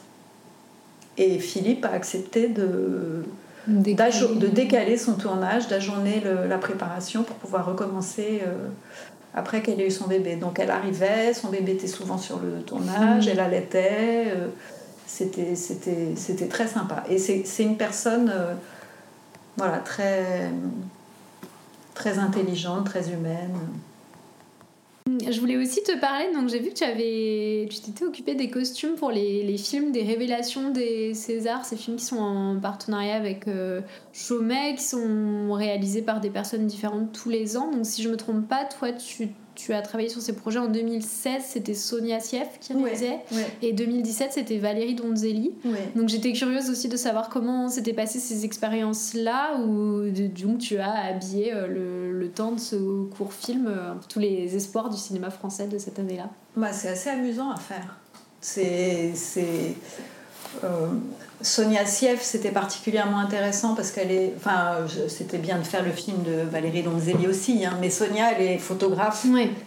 [1.18, 3.24] Et Philippe a accepté de,
[3.66, 8.68] décaler, de décaler son tournage, d'ajourner la préparation pour pouvoir recommencer euh,
[9.34, 10.36] après qu'elle ait eu son bébé.
[10.36, 13.30] Donc elle arrivait, son bébé était souvent sur le tournage, mmh.
[13.30, 14.24] elle allaitait.
[14.28, 14.48] Euh,
[15.06, 17.02] c'était, c'était, c'était très sympa.
[17.10, 18.54] Et c'est, c'est une personne euh,
[19.58, 20.50] voilà, très,
[21.94, 23.58] très intelligente, très humaine.
[25.30, 28.50] Je voulais aussi te parler, donc j'ai vu que tu avais, tu t'étais occupée des
[28.50, 33.48] costumes pour les, films des révélations des Césars, ces films qui sont en partenariat avec
[33.48, 33.80] euh,
[34.12, 37.70] qui sont réalisés par des personnes différentes tous les ans.
[37.70, 40.68] Donc si je me trompe pas, toi tu tu as travaillé sur ces projets en
[40.68, 43.18] 2016, c'était Sonia Sieff qui réalisait,
[43.62, 45.52] et 2017 c'était Valérie Donzelli.
[45.94, 50.92] Donc j'étais curieuse aussi de savoir comment s'étaient passées ces expériences-là, où donc tu as
[50.92, 55.30] habillé euh, le, le, temps de ce court film, euh, tous les espoirs du cinéma
[55.30, 56.28] français de cette année-là.
[56.56, 57.96] Bah, c'est assez amusant à faire.
[58.40, 59.12] C'est
[60.64, 60.88] euh,
[61.42, 64.32] Sonia Sieff, c'était particulièrement intéressant parce qu'elle est.
[64.36, 68.42] Enfin, c'était bien de faire le film de Valérie Donzelli aussi, hein, mais Sonia, elle
[68.42, 69.24] est photographe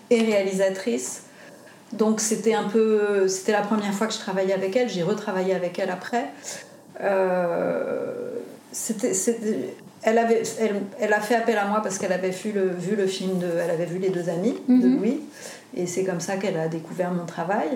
[0.09, 1.23] et réalisatrice.
[1.93, 3.27] Donc c'était un peu.
[3.27, 6.25] C'était la première fois que je travaillais avec elle, j'ai retravaillé avec elle après.
[7.01, 8.12] Euh,
[8.71, 9.13] c'était,
[10.03, 12.95] elle, avait, elle, elle, a fait appel à moi parce qu'elle avait vu le, vu
[12.95, 13.47] le film de.
[13.63, 14.97] Elle avait vu Les deux amis de mhm.
[14.97, 15.21] Louis,
[15.75, 17.69] et c'est comme ça qu'elle a découvert mon travail.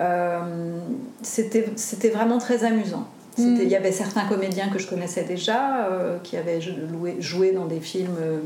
[0.00, 0.78] Euh,
[1.22, 3.06] c'était vraiment très amusant.
[3.38, 3.56] Mm.
[3.62, 7.80] Il y avait certains comédiens que je connaissais déjà, euh, qui avaient joué, dans des
[7.80, 8.40] films euh,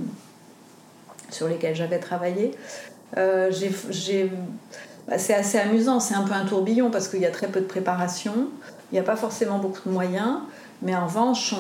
[1.30, 2.52] sur lesquels j'avais travaillé.
[3.16, 7.60] Bah, c'est assez amusant, c'est un peu un tourbillon parce qu'il y a très peu
[7.60, 8.34] de préparation,
[8.92, 10.40] il n'y a pas forcément beaucoup de moyens,
[10.82, 11.54] mais en revanche,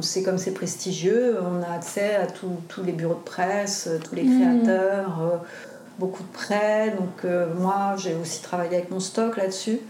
[0.00, 4.24] c'est comme c'est prestigieux, on a accès à tous les bureaux de presse, tous les
[4.24, 4.40] mm.
[4.40, 5.40] créateurs
[5.98, 6.94] beaucoup de prêts.
[6.98, 9.80] Donc euh, moi, j'ai aussi travaillé avec mon stock là-dessus.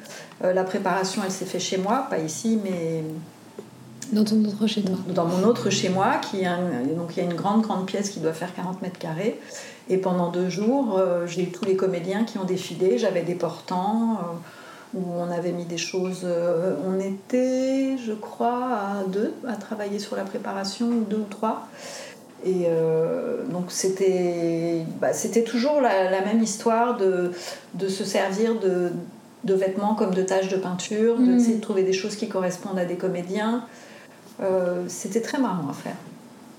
[0.43, 3.05] Euh, la préparation, elle s'est faite chez moi, pas ici, mais
[4.13, 4.97] dans ton autre chez toi.
[5.15, 6.43] Dans mon autre chez moi, qui
[6.97, 9.41] donc il y a une grande grande pièce qui doit faire 40 mètres carrés.
[9.89, 12.99] Et pendant deux jours, euh, j'ai eu tous les comédiens qui ont défilé.
[12.99, 14.21] J'avais des portants
[14.95, 16.25] où on avait mis des choses.
[16.87, 18.69] on était, je crois,
[19.01, 21.67] à deux à travailler sur la préparation, deux ou trois.
[22.45, 25.13] Et euh, donc c'était bah,
[25.47, 27.33] toujours la, la, même histoire de,
[27.73, 28.91] de se servir de,
[29.45, 31.57] de, vêtements comme de taches de peinture, de, mm.
[31.57, 33.65] de trouver des choses qui correspondent à des comédiens.
[34.43, 35.97] Euh, c'était très marrant à faire.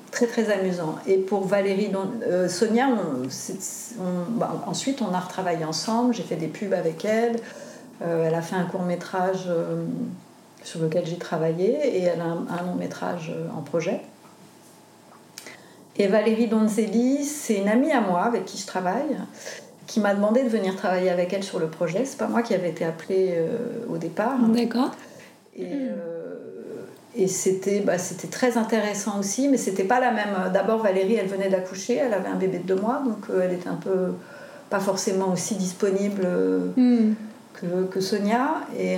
[0.10, 0.96] Très très amusant.
[1.06, 1.92] Et pour Valérie,
[2.24, 2.88] euh, Sonia,
[4.30, 7.36] bah, ensuite on a retravaillé ensemble, j'ai fait des pubs avec elle.
[8.02, 9.50] elle a fait un court métrage
[10.64, 14.02] sur lequel j'ai travaillé et elle a un long métrage en projet.
[15.98, 19.18] Et Valérie Donzelli, c'est une amie à moi avec qui je travaille,
[19.88, 22.04] qui m'a demandé de venir travailler avec elle sur le projet.
[22.06, 24.38] C'est pas moi qui avais été appelée euh, au départ.
[24.50, 24.92] D'accord.
[25.56, 26.36] Et, euh,
[27.16, 30.52] et c'était, bah, c'était très intéressant aussi, mais c'était pas la même.
[30.54, 33.54] D'abord, Valérie, elle venait d'accoucher, elle avait un bébé de deux mois, donc euh, elle
[33.54, 34.14] était un peu
[34.70, 36.28] pas forcément aussi disponible.
[36.76, 37.14] Hmm.
[37.54, 38.98] Que, que, Sonia et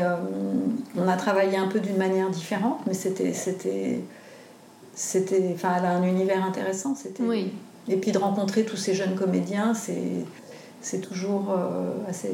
[0.98, 4.00] on a travaillé un peu d'une manière différente mais c'était
[4.98, 7.52] c'était enfin elle a un univers intéressant c'était oui.
[7.88, 10.26] et puis de rencontrer tous ces jeunes comédiens c'est
[10.82, 12.32] c'est toujours euh, assez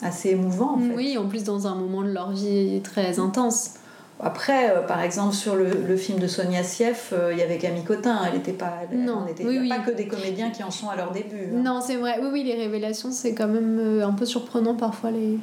[0.00, 0.94] assez émouvant en fait.
[0.96, 3.74] oui en plus dans un moment de leur vie très intense
[4.20, 7.56] après, euh, par exemple, sur le, le, film de Sonia Sieff, euh, il y avait
[7.56, 8.18] Camille Cotin.
[8.26, 11.12] Elle n'était pas, non, on était, pas que des comédiens qui en sont à leur
[11.12, 11.52] début.
[11.54, 11.62] Hein.
[11.62, 12.18] Non, c'est vrai.
[12.20, 15.38] Oui, oui, les révélations, c'est quand même un peu surprenant parfois les,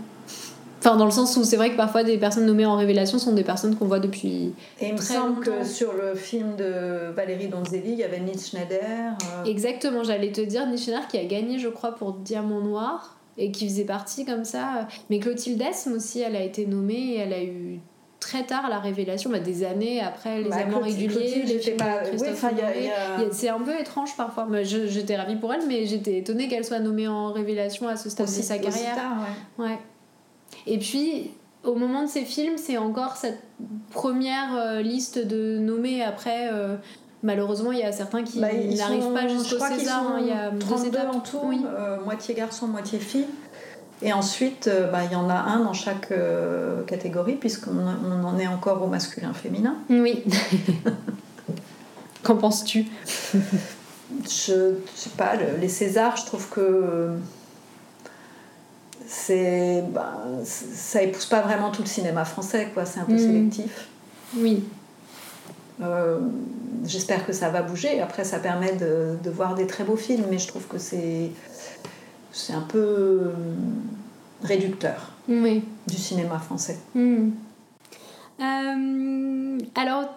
[0.86, 3.34] Enfin, dans le sens où c'est vrai que parfois des personnes nommées en révélation sont
[3.34, 4.54] des personnes qu'on voit depuis.
[4.80, 8.40] Et il me semble que sur le film de Valérie Donzelli, il y avait Nils
[8.40, 8.82] Schneider.
[8.84, 9.46] Euh.
[9.46, 13.50] Exactement, j'allais te dire Nils Schneider qui a gagné, je crois, pour Diamant Noir et
[13.50, 14.88] qui faisait partie comme ça.
[15.10, 17.80] Mais Clotilde Esme aussi, elle a été nommée et elle a eu
[18.20, 22.02] très tard la révélation, bah, des années après les bah, amants réguliers, les films pas...
[23.32, 24.48] C'est un peu étrange parfois.
[24.62, 28.28] J'étais ravie pour elle, mais j'étais étonnée qu'elle soit nommée en révélation à ce stade
[28.28, 28.98] de sa carrière.
[29.58, 29.66] ouais.
[29.66, 29.80] ouais.
[30.68, 31.32] Et puis,
[31.66, 33.42] au moment de ces films, c'est encore cette
[33.92, 36.04] première euh, liste de nommés.
[36.04, 36.76] Après, euh,
[37.24, 40.04] malheureusement, il y a certains qui bah, n'arrivent pas jusqu'au César.
[40.08, 41.62] Hein, il y a 32 en tout, oui.
[41.66, 43.26] Euh, moitié garçon, moitié fille.
[44.02, 46.14] Et ensuite, bah, il y en a un dans chaque
[46.86, 49.78] catégorie, puisqu'on on en est encore au masculin-féminin.
[49.90, 50.24] Oui.
[52.24, 52.86] Qu'en penses-tu?
[53.34, 57.12] Je ne sais pas, les Césars, je trouve que
[59.08, 60.12] c'est, ben,
[60.44, 62.86] ça épouse pas vraiment tout le cinéma français, quoi.
[62.86, 63.20] C'est un peu Mhm.
[63.20, 63.88] sélectif.
[64.38, 64.64] Oui.
[65.82, 66.20] Euh,
[66.88, 68.00] J'espère que ça va bouger.
[68.00, 71.32] Après, ça permet de, de voir des très beaux films, mais je trouve que c'est,
[72.32, 73.32] c'est un peu
[74.44, 75.64] réducteur Oui.
[75.88, 76.78] du cinéma français.
[76.94, 77.30] Hmm.
[78.42, 80.10] Euh, alors,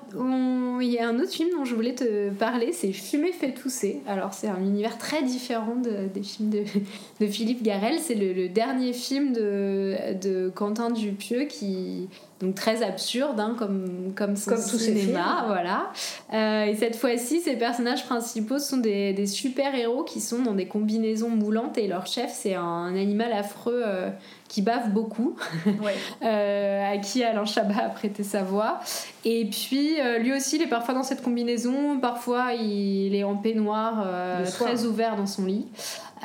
[0.81, 4.01] il y a un autre film dont je voulais te parler, c'est Fumer fait tousser.
[4.07, 7.99] Alors, c'est un univers très différent de- des films de, Philippe Garel.
[8.01, 12.09] C'est le, le dernier film de, de Quentin Dupieux qui
[12.41, 15.47] donc très absurde, hein, comme, comme son Comme cinéma, films.
[15.49, 15.91] voilà.
[16.33, 20.67] Euh, et cette fois-ci, ces personnages principaux sont des, des super-héros qui sont dans des
[20.69, 24.11] combinaisons moulantes et leur chef, c'est un animal affreux euh,
[24.49, 25.35] qui bave beaucoup
[25.83, 25.95] Ouais.
[26.23, 28.79] euh, à qui Alain Chabat a prêté sa voix.
[29.25, 34.07] Et puis, lui aussi, il est parfois dans cette combinaison, parfois il est en peignoir,
[34.47, 35.67] très ouvert dans son lit.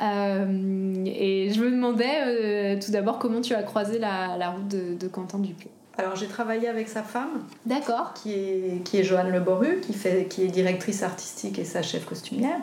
[0.00, 5.08] Et je me demandais tout d'abord comment tu as croisé la, la route de, de
[5.08, 5.70] Quentin Dupieux?
[5.96, 8.14] Alors, j'ai travaillé avec sa femme, D'accord.
[8.14, 11.82] qui est, qui est Joanne Le Boru, qui, fait, qui est directrice artistique et sa
[11.82, 12.58] chef costumière.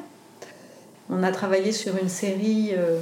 [1.09, 2.99] On a travaillé sur une série euh,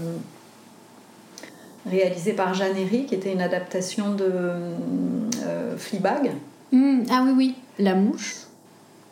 [1.87, 4.31] réalisée par Jeanne Herry, qui était une adaptation de
[5.45, 6.33] euh, Fleabag.
[6.71, 7.55] Hmm, ah oui, oui.
[7.79, 8.35] La mouche.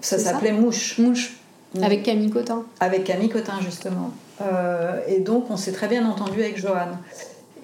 [0.02, 1.00] Ça s'appelait Mouche.
[1.00, 1.38] Mouche.
[1.82, 2.64] Avec Camille Cotin.
[2.80, 4.12] Avec Camille Cotin, justement.
[4.42, 6.98] Euh, et donc, on s'est très bien entendu avec Joanne.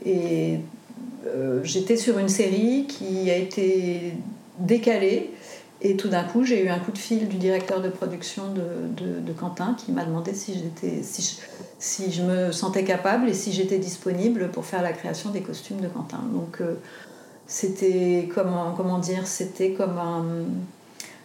[0.06, 0.60] Et
[1.26, 4.14] euh, j'étais sur une série qui a été
[4.60, 5.32] décalée.
[5.86, 8.62] Et tout d'un coup, j'ai eu un coup de fil du directeur de production de,
[9.04, 11.42] de- de Quentin qui m'a demandé si, j'étais, si, je,
[11.78, 15.82] si je me sentais capable et si j'étais disponible pour faire la création des costumes
[15.82, 16.22] de Quentin.
[16.32, 16.76] Donc, euh,
[17.48, 20.24] c'était, comment, comment dire, c'était comme un-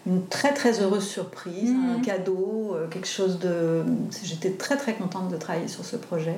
[0.07, 1.91] une très très heureuse surprise, Mhm.
[1.99, 3.83] un cadeau, euh, quelque chose de...
[4.25, 6.35] J'étais très très contente de travailler sur ce projet.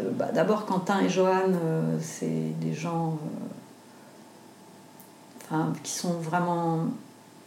[0.00, 2.26] Euh, bah, D'abord, Quentin et Joanne, euh, c'est
[2.60, 3.46] des gens euh,
[5.44, 6.86] enfin, qui sont vraiment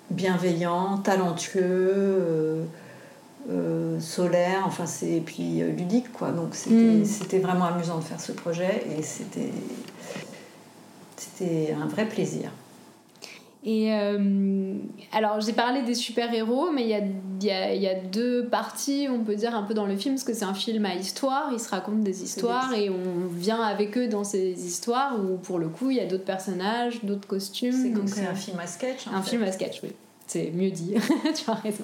[0.10, 2.66] bienveillants, talentueux,
[4.00, 6.12] solaires, enfin, c'est- et puis ludiques.
[6.14, 6.32] Quoi.
[6.32, 7.06] Donc c'était Mhm.
[7.06, 9.52] c'était vraiment amusant de faire ce projet et c'était
[11.74, 12.50] un vrai plaisir.
[13.66, 14.74] Et euh,
[15.14, 17.96] alors, j'ai parlé des super-héros, mais il y a, il y, a, il y a
[17.96, 20.86] deux parties, on peut dire, un peu dans le film, parce que c'est un film
[20.86, 25.18] à histoire, ils se racontent des histoires et on vient avec eux dans ces histoires
[25.18, 27.72] où, pour le coup, il y a d'autres personnages, d'autres costumes.
[27.72, 29.08] C'est donc, c'est euh, un film à sketch.
[29.08, 29.30] en un fait.
[29.32, 29.90] film à sketch, oui.
[30.26, 30.96] C'est mieux dit,
[31.36, 31.84] tu as raison.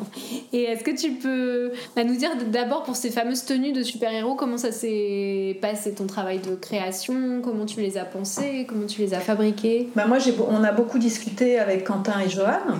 [0.54, 4.36] Et est-ce que tu peux bah, nous dire d'abord pour ces fameuses tenues de super-héros,
[4.36, 9.02] comment ça s'est passé ton travail de création, comment tu les as pensées, comment tu
[9.02, 9.89] les as fabriquées?
[9.95, 10.17] Bah, moi,
[10.49, 12.80] on a beaucoup discuté avec Quentin et Joanne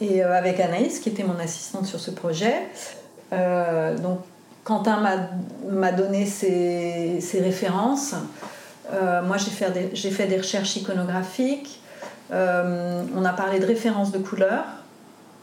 [0.00, 2.54] et euh, avec Anaïs, qui était mon assistante sur ce projet.
[3.32, 4.20] Euh, donc,
[4.64, 5.00] Quentin
[5.70, 8.14] m'a- donné ses, ses références.
[8.92, 11.80] Euh, moi, j'ai fait, des- j'ai fait des recherches iconographiques.
[12.32, 14.64] Euh, on a parlé de références de couleurs,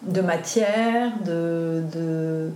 [0.04, 2.50] de matière, de, de,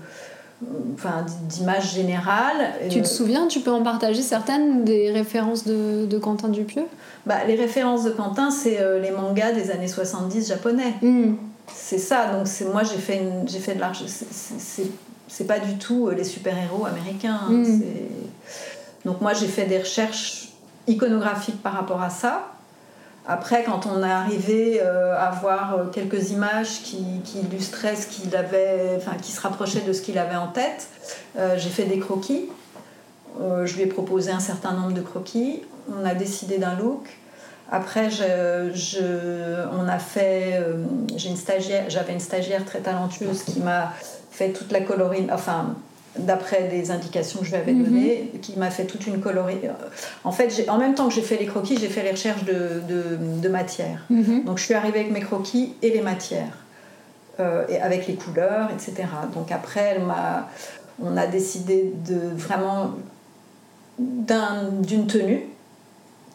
[0.95, 2.73] enfin, d'images générales.
[2.89, 6.85] Tu te souviens, tu peux en partager certaines des références de, de Quentin Dupieux?
[7.25, 10.93] Bah, les références de Quentin, c'est euh, les mangas des années 70 japonais.
[11.73, 14.05] C'est ça, donc c'est moi j'ai fait, une- j'ai fait de l'argent.
[14.07, 17.39] c'est- pas du tout euh, les super-héros américains.
[17.43, 17.65] hein, Mm.
[17.65, 20.49] c'est- Donc moi j'ai fait des recherches
[20.87, 22.47] iconographiques par rapport à ça.
[23.29, 28.33] Après, quand on est arrivé euh, à voir euh, quelques images qui, illustraient ce qu'il
[28.33, 30.87] avait, enfin qui se rapprochaient de ce qu'il avait en tête,
[31.37, 32.49] euh, j'ai fait des croquis.
[33.39, 35.61] Je lui ai proposé un certain nombre de croquis.
[35.95, 37.07] On a décidé d'un look.
[37.71, 40.59] Après, je, on a fait.
[41.15, 43.93] j'ai une stagiaire, j'avais une stagiaire très talentueuse qui m'a
[44.31, 45.75] fait toute la colorine, enfin,
[46.19, 47.83] d'après des indications que je lui avais Mhm.
[47.85, 49.71] données, qui m'a fait toute une colorine.
[50.23, 52.81] En fait, en même temps que j'ai fait les croquis, j'ai fait les recherches de,
[52.87, 54.05] de, de matière.
[54.09, 56.57] Donc, je suis arrivée avec mes croquis et les matières,
[57.39, 59.07] euh, et avec les couleurs, etc.
[59.33, 60.01] Donc, après, elle
[60.99, 62.95] on a décidé de vraiment
[63.99, 65.43] d'un- d'une tenue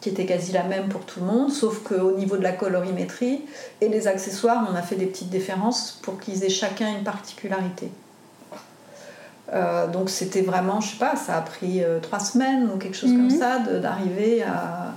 [0.01, 3.41] qui était quasi la même pour tout le monde, sauf qu'au niveau de la colorimétrie
[3.79, 7.89] et les accessoires, on a fait des petites différences pour qu'ils aient chacun une particularité.
[9.53, 12.97] Euh, donc c'était vraiment, je sais pas, ça a pris euh, trois semaines ou quelque
[12.97, 13.29] chose Mhm.
[13.29, 14.93] comme ça de- d'arriver à,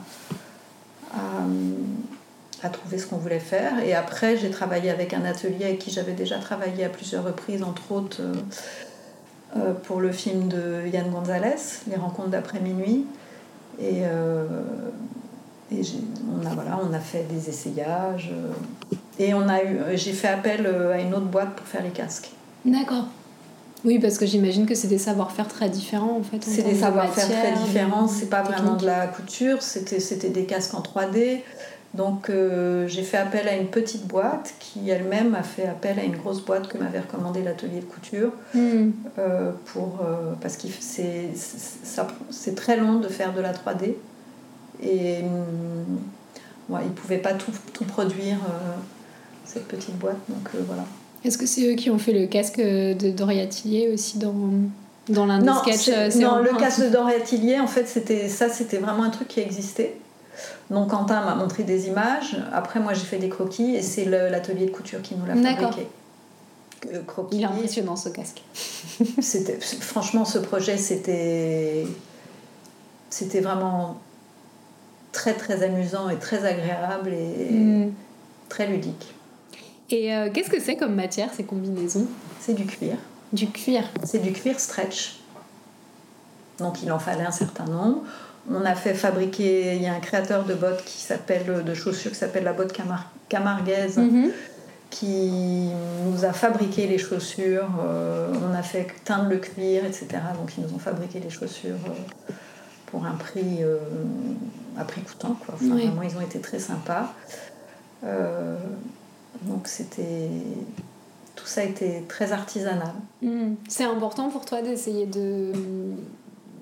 [1.15, 3.81] à, à trouver ce qu'on voulait faire.
[3.85, 7.63] Et après, j'ai travaillé avec un atelier avec qui j'avais déjà travaillé à plusieurs reprises,
[7.63, 8.23] entre autres
[9.57, 11.57] euh, pour le film de Yann Gonzalez,
[11.91, 13.05] Les rencontres d'après minuit.
[13.79, 14.03] Et,
[15.71, 18.31] on, a, voilà, on a fait des essayages.
[19.19, 22.31] et on a eu, j'ai fait appel à une autre boîte pour faire les casques.
[22.65, 23.05] D'accord.
[23.87, 26.43] Oui, parce que j'imagine que c'est des savoir-faire très différents en fait.
[26.43, 30.83] C'est des savoir-faire très différents, c'est pas vraiment de la couture, c'était des casques en
[30.83, 31.41] 3D.
[31.95, 36.05] Donc euh, j'ai fait appel à une petite boîte qui elle-même a fait appel à
[36.05, 38.91] une grosse boîte que m'avait recommandé l'atelier de couture hmm.
[39.19, 43.95] euh, pour, euh, parce que c'est très long de faire de la 3D
[44.83, 48.39] et hmm, ouais, ils ne pouvaient pas tout, tout produire
[49.45, 50.85] cette petite boîte donc voilà.
[51.27, 54.35] Est-ce que c'est eux qui ont fait le casque de Doriatillier aussi dans,
[55.09, 59.03] dans l'un des sketchs Non, le casque de Doriatillier en fait c'était ça c'était vraiment
[59.03, 59.97] un truc qui existait.
[60.71, 62.37] Donc Quentin m'a montré des images.
[62.53, 65.89] Après, moi, j'ai fait des croquis et c'est l'atelier de couture qui nous l'a fabriqué.
[66.93, 67.01] Euh,
[67.33, 68.43] Il est impressionnant ce casque.
[69.21, 71.87] c'était franchement ce projet c'était
[73.09, 73.99] c'était vraiment
[75.13, 77.93] très très amusant et très agréable et mm.
[78.49, 79.15] très ludique.
[79.91, 82.07] Et euh, qu'est-ce que c'est comme matière ces combinaisons?
[82.41, 82.97] C'est du cuir.
[83.33, 83.85] Du cuir.
[84.05, 85.21] C'est du cuir stretch.
[86.59, 88.03] Donc il en fallait un certain nombre.
[88.51, 92.13] On a fait fabriquer, il y a un créateur de bottes qui s'appelle, de chaussures
[92.13, 94.31] qui s'appelle la botte Camar camarguaise, mhm.
[94.89, 95.71] qui
[96.05, 97.69] nous a fabriqué les chaussures.
[97.85, 100.07] Euh, on a fait teindre le cuir, etc.
[100.39, 102.33] Donc ils nous ont fabriqué les chaussures euh,
[102.87, 103.79] pour un prix, euh,
[104.79, 105.37] à prix coûtant.
[105.45, 105.57] Quoi.
[105.61, 107.13] Vraiment, ils ont été très sympas.
[109.43, 110.29] Donc c'était
[111.35, 112.95] tout ça été très artisanal.
[113.23, 113.57] Mhm.
[113.69, 115.53] C'est important pour toi d'essayer de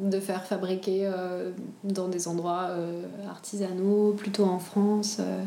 [0.01, 1.51] de faire fabriquer euh,
[1.83, 5.19] dans des endroits euh, artisanaux, plutôt en France.
[5.21, 5.43] Euh,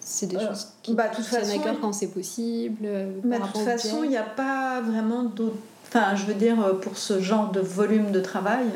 [0.00, 2.82] c'est des choses qui bah, toute façon, à cœur quand c'est possible.
[2.82, 5.56] de toute façon, il n'y a pas vraiment d'autres.
[5.88, 8.66] Enfin, je veux dire, pour ce genre de volume de travail,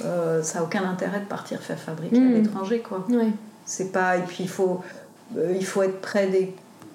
[0.00, 2.34] ça n'a aucun intérêt de partir faire fabriquer à hmm.
[2.34, 3.06] l'étranger, quoi.
[3.64, 4.18] C'est pas.
[4.18, 4.80] Et puis, il faut,
[5.36, 6.54] il faut être près des,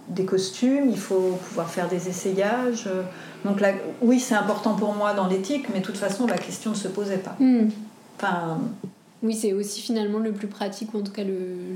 [0.10, 2.90] des costumes, il faut pouvoir faire des essayages.
[3.46, 3.70] Donc là,
[4.02, 6.88] oui, c'est important pour moi dans l'éthique, mais de toute façon, la question ne se
[6.88, 7.36] posait pas.
[7.40, 7.70] Hmm.
[8.18, 8.60] Enfin,
[9.24, 11.36] oui, c'est aussi finalement le plus pratique, ou en tout cas le,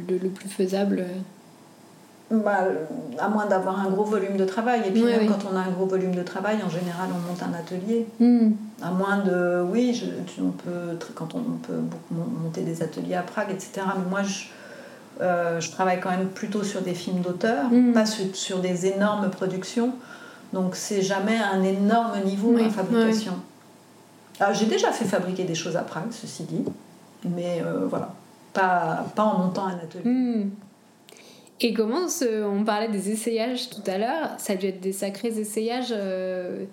[0.10, 1.06] le, plus faisable.
[2.32, 2.66] Bah,
[3.20, 4.82] à moins d'avoir un gros volume de travail.
[4.88, 7.44] Et puis même quand on a un gros volume de travail, en général, on monte
[7.44, 8.08] un atelier.
[8.20, 8.52] Hmm.
[8.82, 9.62] À moins de...
[9.62, 11.80] Oui, je, on peut, quand on, peut
[12.12, 13.86] monter des ateliers à Prague, etc.
[13.98, 14.46] Mais moi, je,
[15.22, 17.94] euh, je travaille quand même plutôt sur des films d'auteur, hmm.
[17.94, 19.94] pas sur, sur, des énormes productions.
[20.54, 23.34] Donc c'est jamais un énorme niveau de fabrication.
[24.40, 26.64] Alors j'ai déjà fait fabriquer des choses à Prague, ceci dit,
[27.26, 28.14] mais euh, voilà,
[28.54, 30.10] pas, pas en montant un atelier.
[30.10, 30.50] Hmm.
[31.62, 32.08] Et comment
[32.46, 36.66] on parlait des essayages tout à l'heure, ça a dû être des sacrés essayages, euh,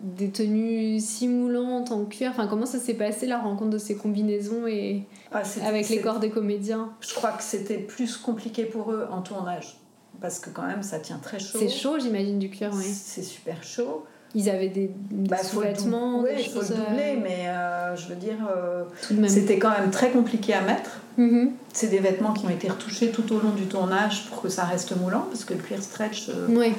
[0.00, 2.30] des tenues simulantes en cuir.
[2.30, 6.20] Enfin, comment ça s'est passé la rencontre de ces combinaisons et ah, avec les corps
[6.20, 6.90] des comédiens?
[7.00, 9.76] Je crois que c'était plus compliqué pour eux en tournage
[10.20, 11.58] parce que quand même ça tient très chaud.
[11.58, 12.84] C'est chaud, j'imagine, du cuir, oui.
[12.84, 14.04] C'est super chaud.
[14.34, 16.20] Ils avaient des, des bah, sous-vêtements.
[16.20, 18.84] Oui, il faut le doubler, euh, mais euh, je veux dire, euh,
[19.26, 21.00] c'était quand même très compliqué à mettre.
[21.18, 21.50] Mm-hmm.
[21.72, 24.62] C'est des vêtements qui ont été retouchés tout au long du tournage pour que ça
[24.62, 26.30] reste moulant, parce que le cuir stretch,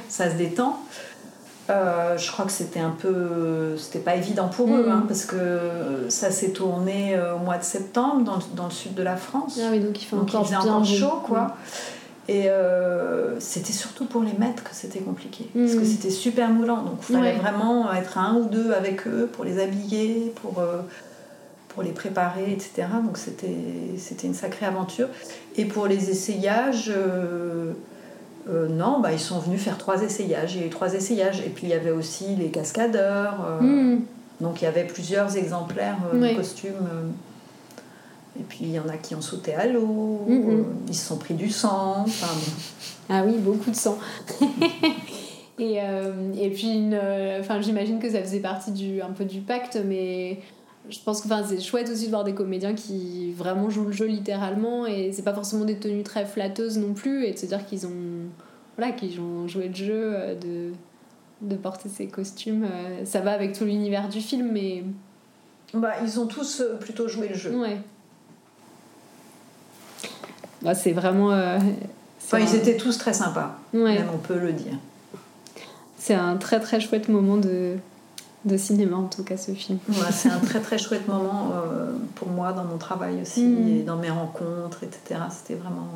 [0.07, 0.79] ça se détend.
[1.69, 3.77] Je crois que c'était un peu.
[3.77, 4.91] C'était pas évident pour eux, mm.
[4.91, 5.59] hein, parce que
[6.09, 9.59] ça s'est tourné au mois de septembre dans, dans, le sud de la France.
[9.61, 11.55] Ah oui, donc il fait encore, bien encore chaud, quoi.
[12.27, 15.49] Et euh, c'était surtout pour les maîtres que c'était compliqué.
[15.53, 15.85] Parce que mm.
[15.85, 16.83] c'était super moulant.
[16.83, 20.77] Donc il fallait vraiment être un ou deux avec eux pour les habiller, pour, euh,
[21.69, 22.87] pour les préparer, etc.
[23.03, 25.09] Donc c'était une sacrée aventure.
[25.57, 26.93] Et pour les essayages,
[28.49, 30.55] euh, non, bah, ils sont venus faire trois essayages.
[30.55, 31.41] Il y a eu trois essayages.
[31.41, 33.61] Et puis il y avait aussi les cascadeurs.
[33.61, 33.99] Mm.
[34.39, 37.13] Donc il y avait plusieurs exemplaires de costumes.
[38.39, 40.49] Et puis il y en a qui ont sauté à l'eau, mm-hmm.
[40.49, 42.05] euh, ils se sont pris du sang.
[43.09, 43.97] Ah oui, beaucoup de sang.
[45.59, 49.41] et, euh, et puis, euh, enfin, j'imagine que ça faisait partie du, un peu du
[49.41, 50.39] pacte, mais
[50.89, 54.07] je pense que c'est chouette aussi de voir des comédiens qui vraiment jouent le jeu
[54.07, 57.65] littéralement et c'est pas forcément des tenues très flatteuses non plus et de se dire
[57.65, 58.29] qu'ils ont,
[58.77, 60.71] voilà, qu'ils ont joué le jeu de,
[61.41, 62.67] de porter ces costumes.
[63.05, 64.83] Ça va avec tout l'univers du film, mais.
[65.73, 67.55] Bah, ils ont tous plutôt joué le jeu.
[67.55, 67.77] Ouais.
[70.61, 71.31] Bah, c'est vraiment.
[71.31, 71.57] Euh,
[72.23, 74.73] enfin, ils étaient tous très sympas, même on peut le dire.
[75.97, 77.77] C'est un très très chouette moment de,
[78.45, 79.79] de cinéma, en tout cas, ce film.
[80.11, 83.67] c'est un très très chouette moment euh, pour moi dans mon travail aussi, mm.
[83.67, 85.21] et dans mes rencontres, etc.
[85.31, 85.87] C'était vraiment.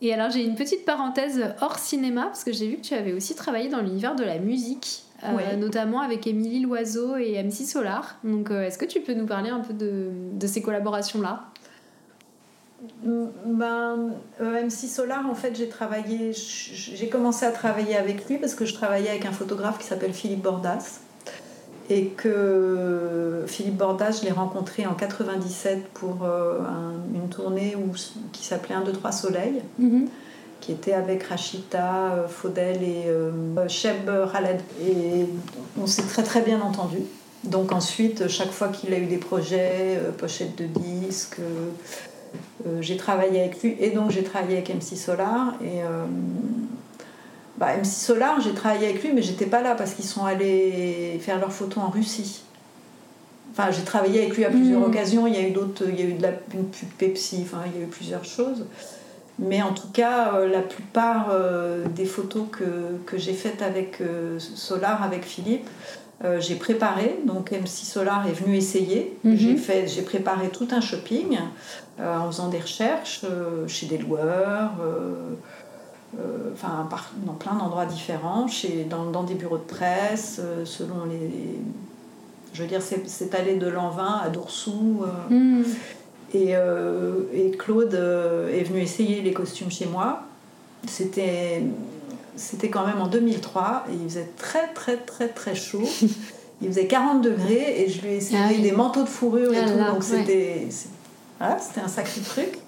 [0.00, 3.12] Et alors, j'ai une petite parenthèse hors cinéma, parce que j'ai vu que tu avais
[3.12, 5.04] aussi travaillé dans l'univers de la musique.
[5.24, 8.18] Euh, notamment avec Émilie Loiseau et MC Solar.
[8.22, 11.50] Donc, est-ce que tu peux nous parler un peu de, de ces collaborations-là?
[13.02, 14.10] Ben,
[14.40, 18.74] MC Solar, en fait, j'ai travaillé, j'ai commencé à travailler avec lui parce que je
[18.74, 21.00] travaillais avec un photographe qui s'appelle Philippe Bordas.
[21.90, 26.26] Et que Philippe Bordas, je l'ai rencontré en 97 pour
[27.14, 27.92] une tournée où,
[28.32, 29.62] qui s'appelait 1, 2, 3 Soleil.
[30.60, 34.60] Qui était avec Rachita, euh, Faudel et euh, Sheb Khaled.
[34.82, 35.26] Et
[35.80, 36.98] on s'est très très bien entendu.
[37.44, 41.38] Donc ensuite, chaque fois qu'il a eu des projets, euh, pochettes de disques,
[42.80, 45.54] j'ai travaillé avec lui et donc j'ai travaillé avec MC Solar.
[45.62, 45.80] Et
[47.58, 51.18] bah, MC Solar, j'ai travaillé avec lui, mais j'étais pas là parce qu'ils sont allés
[51.20, 52.42] faire leurs photos en Russie.
[53.52, 54.84] Enfin, j'ai travaillé avec lui à plusieurs mmh.
[54.84, 55.26] occasions.
[55.26, 57.62] Il y a eu d'autres, il y a eu de la, une pub Pepsi, enfin,
[57.66, 58.66] il y a eu plusieurs choses.
[59.38, 62.64] Mais en tout cas, euh, la plupart euh, des photos que,
[63.06, 65.68] que j'ai faites avec euh, Solar, avec Philippe,
[66.40, 67.18] j'ai préparé.
[67.26, 69.16] Donc MC Solar est venu essayer.
[69.24, 69.56] Mhm.
[69.86, 71.38] J'ai préparé tout un shopping
[72.00, 73.24] en faisant des recherches
[73.66, 74.72] chez des loueurs.
[76.52, 76.88] Enfin,
[77.26, 81.30] dans plein d'endroits différents, chez, dans, dans, des bureaux de presse, selon les,
[82.54, 85.04] je veux dire, c'est allé de Lanvin à Doursou.
[85.30, 85.64] Mhm.
[86.34, 90.22] Et, euh, et Claude euh, est venu essayer les costumes chez moi.
[90.86, 91.62] C'était
[92.38, 95.84] c'était quand même en 2003 et il faisait très très très très chaud.
[96.60, 99.58] Il faisait 40 degrés et je lui ai essayé ah des manteaux de fourrure et
[99.60, 99.94] ah tout.
[99.94, 100.66] donc c'était
[101.38, 102.58] voilà, un sacré truc.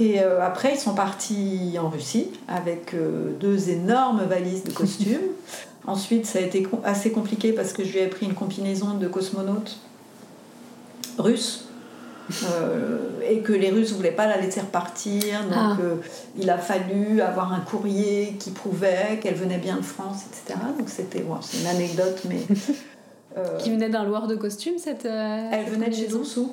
[0.00, 2.96] Et euh, après, ils sont partis en Russie avec
[3.38, 5.18] deux énormes valises de costumes.
[5.86, 9.06] Ensuite, ça a été assez compliqué parce que je lui ai pris une combinaison de
[9.06, 9.78] cosmonautes
[11.18, 11.71] russes euh,
[13.28, 15.42] et que les Russes ne voulaient pas la laisser repartir.
[15.44, 15.76] Donc ah.
[15.80, 15.96] euh,
[16.38, 20.58] il a fallu avoir un courrier qui prouvait qu'elle venait bien de France, etc.
[20.78, 22.40] Donc c'était c'est une anecdote, mais.
[23.38, 25.06] Euh, qui venait d'un loueur de costume, cette.
[25.06, 26.52] elle venait de chez Oursou.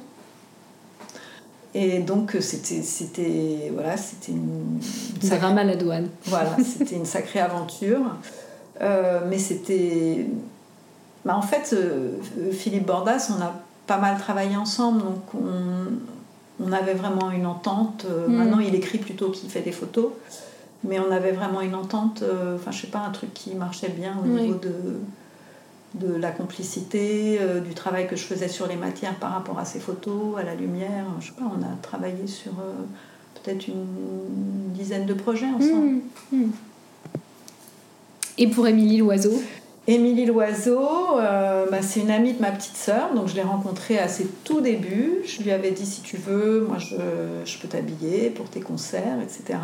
[1.74, 4.80] Et donc c'était c'était voilà c'était une,
[5.22, 6.08] drame à la douane.
[6.24, 8.00] Voilà c'était une sacrée aventure,
[8.80, 10.28] mais c'était
[11.26, 11.76] bah, en fait
[12.54, 13.54] Philippe Bordas on a
[13.90, 18.06] pas mal travaillé ensemble, donc on, on avait vraiment une entente.
[18.08, 18.32] Euh, mm.
[18.32, 20.12] Maintenant, il écrit plutôt qu'il fait des photos,
[20.84, 23.90] mais on avait vraiment une entente, euh, enfin, je sais pas, un truc qui marchait
[23.90, 25.00] bien au niveau de,
[25.96, 29.66] de la complicité, euh, du travail que je faisais sur les matières par rapport à
[29.66, 31.06] ces photos, à la lumière.
[31.20, 32.52] Je sais pas, on a travaillé sur
[33.42, 36.02] peut-être une dizaine de projets ensemble.
[36.32, 36.38] Mm.
[36.38, 36.52] Mm.
[38.38, 39.42] Et pour Émilie Loiseau?
[39.90, 43.98] Émilie Loiseau, euh, bah, c'est une amie de ma petite sœur, donc je l'ai rencontrée
[43.98, 45.24] à ses tout débuts.
[45.26, 46.96] Je lui avais dit si tu veux, moi je,
[47.44, 49.58] je peux t'habiller pour tes concerts, etc.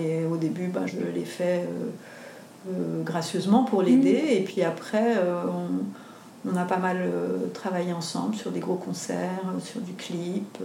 [0.00, 4.22] Et au début, bah, je l'ai fait euh, euh, gracieusement pour l'aider.
[4.24, 4.32] Mmh.
[4.32, 5.12] Et puis après,
[5.46, 7.10] on, on, a pas mal
[7.52, 10.56] travaillé ensemble sur des gros concerts, sur du clip.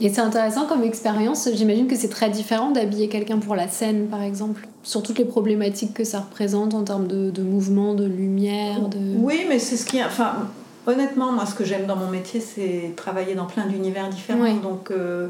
[0.00, 1.48] Et c'est intéressant comme expérience.
[1.54, 5.24] J'imagine que c'est très différent d'habiller quelqu'un pour la scène, par exemple, sur toutes les
[5.24, 8.88] problématiques que ça représente en termes de, de mouvement, de lumière.
[8.88, 8.98] De...
[9.18, 10.02] Oui, mais c'est ce qui.
[10.04, 10.48] Enfin,
[10.86, 14.54] honnêtement, moi, ce que j'aime dans mon métier, c'est travailler dans plein d'univers différents.
[14.56, 15.28] Donc, euh,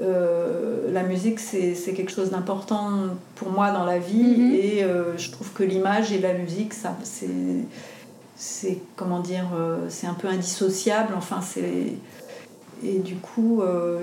[0.00, 2.90] euh, la musique, c'est quelque chose d'important
[3.34, 4.22] pour moi dans la vie.
[4.22, 4.54] Mm-hmm.
[4.54, 7.28] Et euh, je trouve que l'image et la musique, ça, c'est.
[8.96, 9.44] Comment dire
[9.90, 11.12] C'est un peu indissociable.
[11.14, 11.92] Enfin, c'est
[12.82, 14.02] et du coup, euh,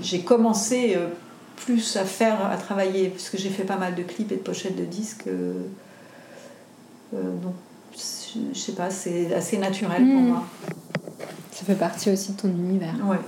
[0.00, 1.08] j'ai commencé euh,
[1.56, 4.76] plus à faire, à travailler, puisque j'ai fait pas mal de clips et de pochettes
[4.76, 5.26] de disques.
[5.28, 5.52] Euh,
[7.12, 7.54] donc,
[7.94, 10.28] je sais pas, c'est assez naturel pour hmm.
[10.28, 10.44] moi.
[11.52, 12.94] Ça fait partie aussi de ton univers.
[13.04, 13.18] Ouais.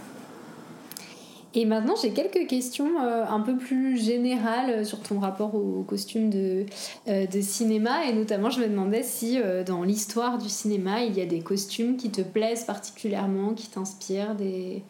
[1.55, 6.30] Et maintenant, j'ai quelques questions euh, un peu plus générales sur ton rapport au costume
[6.30, 6.64] de,
[7.09, 8.05] euh, de cinéma.
[8.07, 11.40] Et notamment, je me demandais si euh, dans l'histoire du cinéma, il y a des
[11.40, 14.84] costumes qui te plaisent particulièrement, qui t'inspirent, des,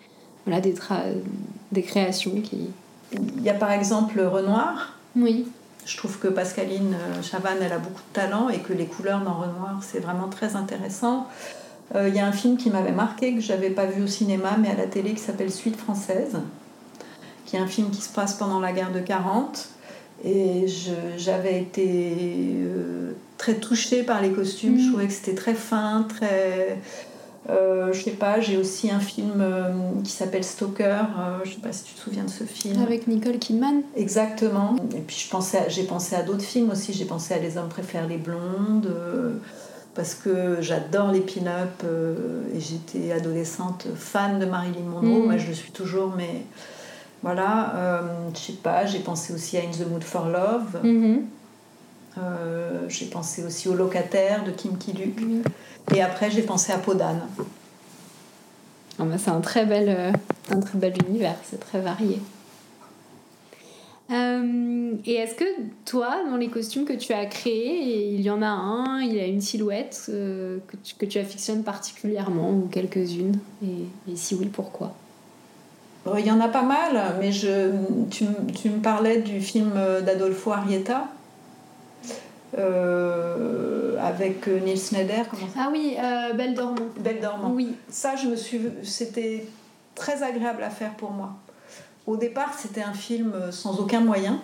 [0.44, 0.74] voilà, des,
[1.72, 2.68] des créations qui...
[3.12, 4.94] Il y a par exemple Renoir.
[5.16, 5.46] Oui.
[5.86, 9.34] Je trouve que Pascaline Chavannes, elle a beaucoup de talent et que les couleurs dans
[9.34, 11.26] Renoir, c'est vraiment très intéressant.
[11.92, 14.56] Il euh, y a un film qui m'avait marqué, que j'avais pas vu au cinéma,
[14.60, 16.38] mais à la télé, qui s'appelle Suite française,
[17.46, 19.68] qui est un film qui se passe pendant la guerre de 40.
[20.22, 20.66] Et
[21.16, 24.78] j'avais été euh, très touchée par les costumes.
[24.78, 24.88] Je mm.
[24.90, 26.78] trouvais que c'était très fin, très.
[27.48, 29.42] Euh, je sais pas, j'ai aussi un film
[30.04, 31.02] qui s'appelle Stalker.
[31.42, 32.80] je sais pas si tu te souviens de ce film.
[32.82, 33.82] Avec Nicole Kidman.
[33.96, 34.76] Exactement.
[34.94, 35.26] Et puis
[35.68, 36.92] j'ai pensé à d'autres films aussi.
[36.92, 38.94] J'ai pensé à Les hommes préfèrent les blondes
[39.94, 45.22] parce que j'adore les pin-up euh, et j'étais adolescente fan de Marilyn Monroe.
[45.22, 45.24] Mm.
[45.24, 46.42] Moi, je le suis toujours, mais
[47.22, 47.74] voilà.
[47.74, 48.00] Euh,
[48.34, 50.80] je sais pas, j'ai pensé aussi à In the Mood for Love.
[50.84, 51.18] Mm-hmm.
[52.18, 55.20] Euh, j'ai pensé aussi au locataire de Kim Ki-duk.
[55.20, 55.42] Mm.
[55.94, 57.22] Et après, j'ai pensé à Podane.
[58.98, 60.14] Ah bah, c'est un très bel,
[60.50, 62.20] un très bel univers, c'est très varié.
[64.10, 65.44] Euh, et est-ce que
[65.84, 69.20] toi, dans les costumes que tu as créés, il y en a un, il y
[69.20, 73.38] a une silhouette euh, que, tu, que, tu, affectionnes particulièrement ou quelques-unes?
[73.62, 74.94] Et, si oui, pourquoi?
[76.18, 77.70] Il y en a pas mal, mais je,
[78.10, 78.24] tu,
[78.60, 79.72] tu me parlais du film
[80.04, 81.08] d'Adolfo Arrieta.
[82.58, 84.40] Euh, avec.
[84.40, 84.96] Comment ça
[85.56, 85.96] ah oui,
[86.36, 86.86] Belle Dormant.
[86.98, 87.52] Belle Dormant.
[87.52, 87.76] Oui.
[87.88, 89.46] Ça, je me suis, c'était
[89.94, 91.34] très agréable à faire pour moi.
[92.06, 94.40] Au départ, c'était un film sans aucun moyen.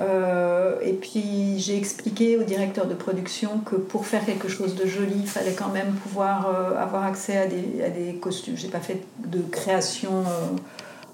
[0.00, 4.86] Euh, et puis j'ai expliqué au directeur de production que pour faire quelque chose de
[4.86, 8.56] joli, il fallait quand même pouvoir euh, avoir accès à des, à des costumes.
[8.56, 10.46] J'ai pas fait de création euh,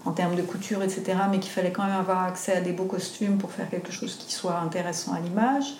[0.05, 2.85] en termes de couture, etc., mais qu'il fallait quand même avoir accès à des beaux
[2.85, 5.75] costumes pour faire quelque chose qui soit intéressant à l'image.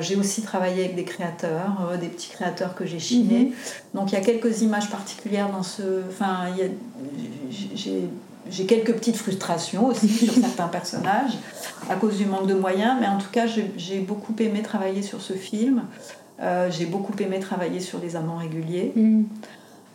[0.00, 3.46] J'ai aussi travaillé avec des créateurs, des petits créateurs que j'ai chinés.
[3.46, 3.52] Mhm.
[3.94, 6.02] Donc il y a quelques images particulières dans ce.
[6.10, 6.46] Enfin,
[7.74, 8.08] j'ai
[8.50, 11.32] j'ai quelques petites frustrations aussi sur certains personnages
[11.88, 15.20] à cause du manque de moyens, mais en tout cas, j'ai beaucoup aimé travailler sur
[15.20, 15.82] ce film.
[16.40, 18.92] Euh, j'ai beaucoup aimé travailler sur les amants réguliers.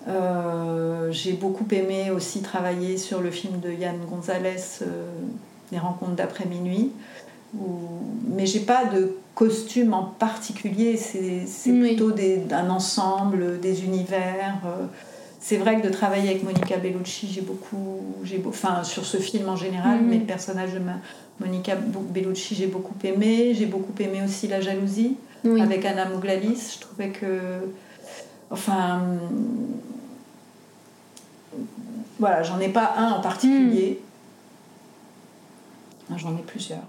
[0.07, 5.05] Euh, j'ai beaucoup aimé aussi travailler sur le film de Yann Gonzalez, euh,
[5.71, 6.91] Les rencontres d'après minuit.
[7.53, 12.13] Mais j'ai pas de costume en particulier, c'est plutôt
[12.51, 14.61] un ensemble, des univers
[15.39, 19.47] c'est vrai que de travailler avec Monica Bellucci, j'ai beaucoup, j'ai enfin sur ce film
[19.47, 20.07] en général, mm.
[20.07, 20.81] mais le personnage de
[21.39, 23.53] Monica Bellucci, j'ai beaucoup aimé.
[23.55, 26.75] J'ai beaucoup aimé aussi La jalousie avec Anna Mouglalis.
[26.75, 27.73] Je trouvais que,
[28.51, 29.01] enfin,
[32.19, 34.01] voilà, j'en ai pas un en particulier.
[36.09, 36.17] Mm.
[36.17, 36.83] J'en ai plusieurs.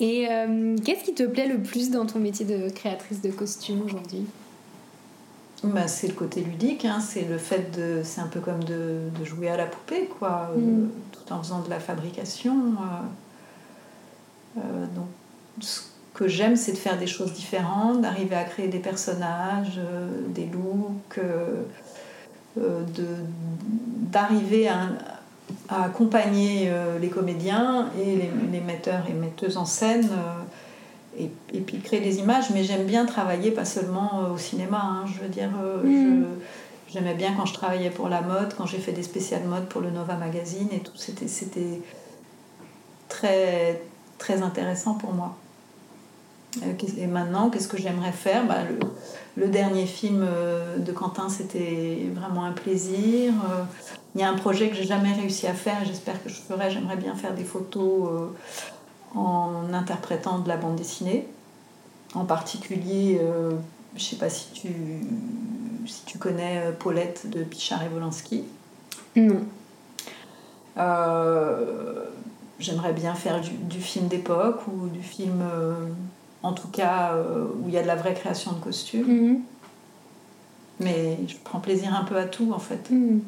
[0.00, 3.82] Et euh, qu'est-ce qui te plaît le plus dans ton métier de créatrice de costumes
[3.82, 4.26] aujourd'hui?
[5.64, 7.00] Bah, c'est le côté ludique, hein.
[7.00, 8.02] c'est le fait de.
[8.04, 10.90] C'est un peu comme de, de, jouer à la poupée, quoi, euh, mm.
[11.12, 12.74] tout en faisant de la fabrication.
[14.56, 15.06] Euh, euh, donc,
[15.60, 15.80] ce
[16.14, 19.80] que j'aime, c'est de faire des choses différentes, d'arriver à créer des personnages,
[20.28, 21.20] des looks,
[24.12, 24.88] d'arriver à,
[25.68, 26.70] à, accompagner
[27.00, 30.08] les comédiens et les, les, metteurs et metteuses en scène
[31.18, 34.80] et, et, puis créer des images, mais j'aime bien travailler pas seulement euh, au cinéma,
[34.82, 36.26] hein, je veux dire, euh, mm.
[36.92, 39.80] j'aimais bien quand je travaillais pour la mode, quand j'ai fait des spéciales mode pour
[39.80, 41.80] le Nova Magazine et tout, c'était, c'était
[43.08, 43.82] très,
[44.18, 45.36] très intéressant pour moi.
[46.62, 48.46] Euh, et maintenant, qu'est-ce que j'aimerais faire?
[48.46, 48.78] Bah, le,
[49.36, 50.26] le, dernier film
[50.78, 53.32] de Quentin, c'était vraiment un plaisir.
[54.14, 56.70] Il y a un projet que j'ai jamais réussi à faire j'espère que je ferai.
[56.70, 58.30] J'aimerais bien faire des photos
[59.14, 61.26] en interprétant de la bande dessinée.
[62.14, 63.50] En particulier, euh,
[63.94, 64.72] je ne sais pas si tu,
[65.86, 68.44] si tu connais euh, Paulette de Pichard et Wolanski.
[69.16, 69.44] Non.
[70.78, 72.04] Euh,
[72.58, 75.42] j'aimerais bien faire du, film d'époque ou du film,
[76.46, 79.06] en tout cas, où il y a de la vraie création de costumes.
[79.06, 79.40] Mhm.
[80.80, 82.90] Mais je prends plaisir un peu à tout, en fait.
[82.90, 83.20] Mhm.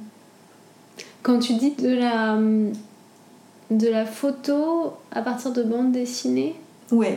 [1.23, 2.39] Quand tu dis de la
[3.71, 6.55] de la photo à partir de bandes dessinées
[6.91, 7.09] Oui.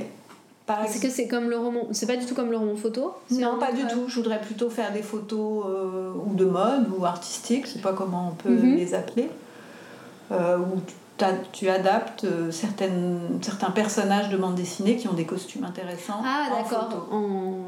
[0.86, 3.60] Est-ce que c'est comme le roman C'est pas du tout comme le roman photo Non,
[3.60, 4.08] pas du tout.
[4.08, 7.92] Je voudrais plutôt faire des photos euh, ou de mode ou artistiques, je sais pas
[7.92, 8.76] comment on peut mhm.
[8.76, 9.30] les appeler,
[10.32, 10.80] euh, où
[11.52, 16.22] tu adaptes euh, certaines, certains personnages de bande dessinée qui ont des costumes intéressants.
[16.26, 16.90] Ah, d'accord.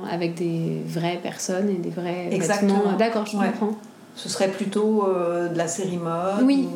[0.09, 2.93] Avec des vraies personnes et des vrais Exactement.
[2.97, 3.75] D'accord, je comprends.
[4.15, 6.43] Ce serait plutôt de la série mode.
[6.43, 6.67] Oui.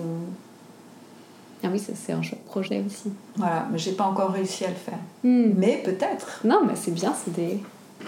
[1.64, 3.12] Ah oui, ça c'est un projet aussi.
[3.36, 5.00] Voilà, mais j'ai pas encore réussi à le faire.
[5.24, 5.54] Hmm.
[5.58, 6.42] Mais peut-être.
[6.44, 7.60] Non, mais c'est bien, c'est des,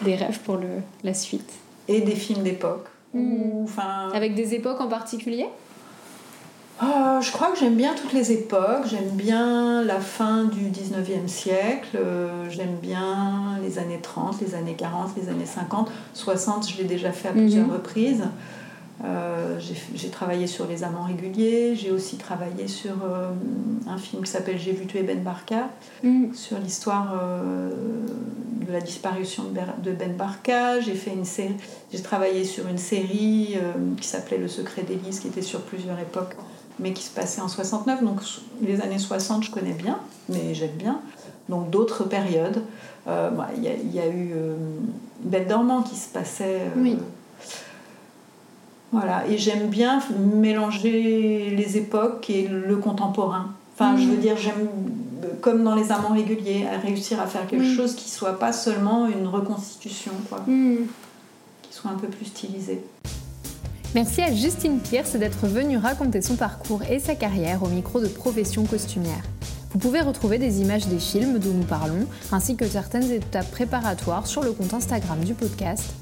[0.03, 0.67] des, rêves pour le,
[1.03, 1.51] la suite.
[1.87, 2.85] Et des films d'époque.
[3.13, 3.65] Hmm.
[4.13, 5.47] Avec des époques en particulier?
[6.81, 8.85] Oh, Je crois que j'aime bien toutes les époques.
[8.85, 11.95] J'aime bien la fin du 19e siècle.
[11.95, 15.91] Euh, j'aime bien les années 30, les années 40, les années 50.
[16.13, 17.73] 60, je l'ai déjà fait à plusieurs mhm.
[17.73, 18.23] reprises.
[19.05, 19.57] Euh,
[19.95, 23.31] j'ai travaillé sur Les Amants réguliers, j'ai aussi travaillé sur euh,
[23.87, 25.69] un film qui s'appelle J'ai vu tuer Ben Barka,
[26.03, 26.33] mm.
[26.33, 27.15] sur l'histoire
[28.67, 29.45] de la disparition
[29.81, 30.81] de Ben Barka.
[30.81, 31.55] J'ai fait une série,
[31.93, 33.57] j'ai travaillé sur une série
[34.01, 36.35] qui s'appelait Le Secret d'Élise, qui était sur plusieurs époques,
[36.79, 38.03] mais qui se passait en 69.
[38.03, 38.21] Donc
[38.61, 39.99] les années 60, je connais bien,
[40.29, 40.99] mais j'aime bien.
[41.47, 42.63] Donc d'autres périodes.
[43.07, 44.35] Il y, y, a eu
[45.21, 46.61] Belle Dormant qui se passait.
[46.77, 46.97] Oui
[48.91, 53.53] voilà, et j'aime bien mélanger les époques et le contemporain.
[53.75, 54.21] Enfin, je veux mm.
[54.21, 54.67] dire, j'aime,
[55.41, 59.27] comme dans les amants réguliers, réussir à faire quelque chose qui soit pas seulement une
[59.27, 60.39] reconstitution, quoi.
[60.47, 60.87] Mm.
[61.61, 62.83] Qui soit un peu plus stylisé.
[63.95, 68.07] Merci à Justine Pierce d'être venue raconter son parcours et sa carrière au micro de
[68.07, 69.23] Profession Costumière.
[69.71, 74.27] Vous pouvez retrouver des images des films dont nous parlons, ainsi que certaines étapes préparatoires
[74.27, 75.95] sur le compte Instagram du podcast,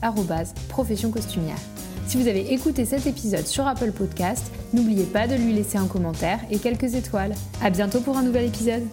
[0.67, 1.59] profession costumière.
[2.07, 5.87] Si vous avez écouté cet épisode sur Apple Podcast, n'oubliez pas de lui laisser un
[5.87, 7.35] commentaire et quelques étoiles.
[7.61, 8.83] A bientôt pour un nouvel épisode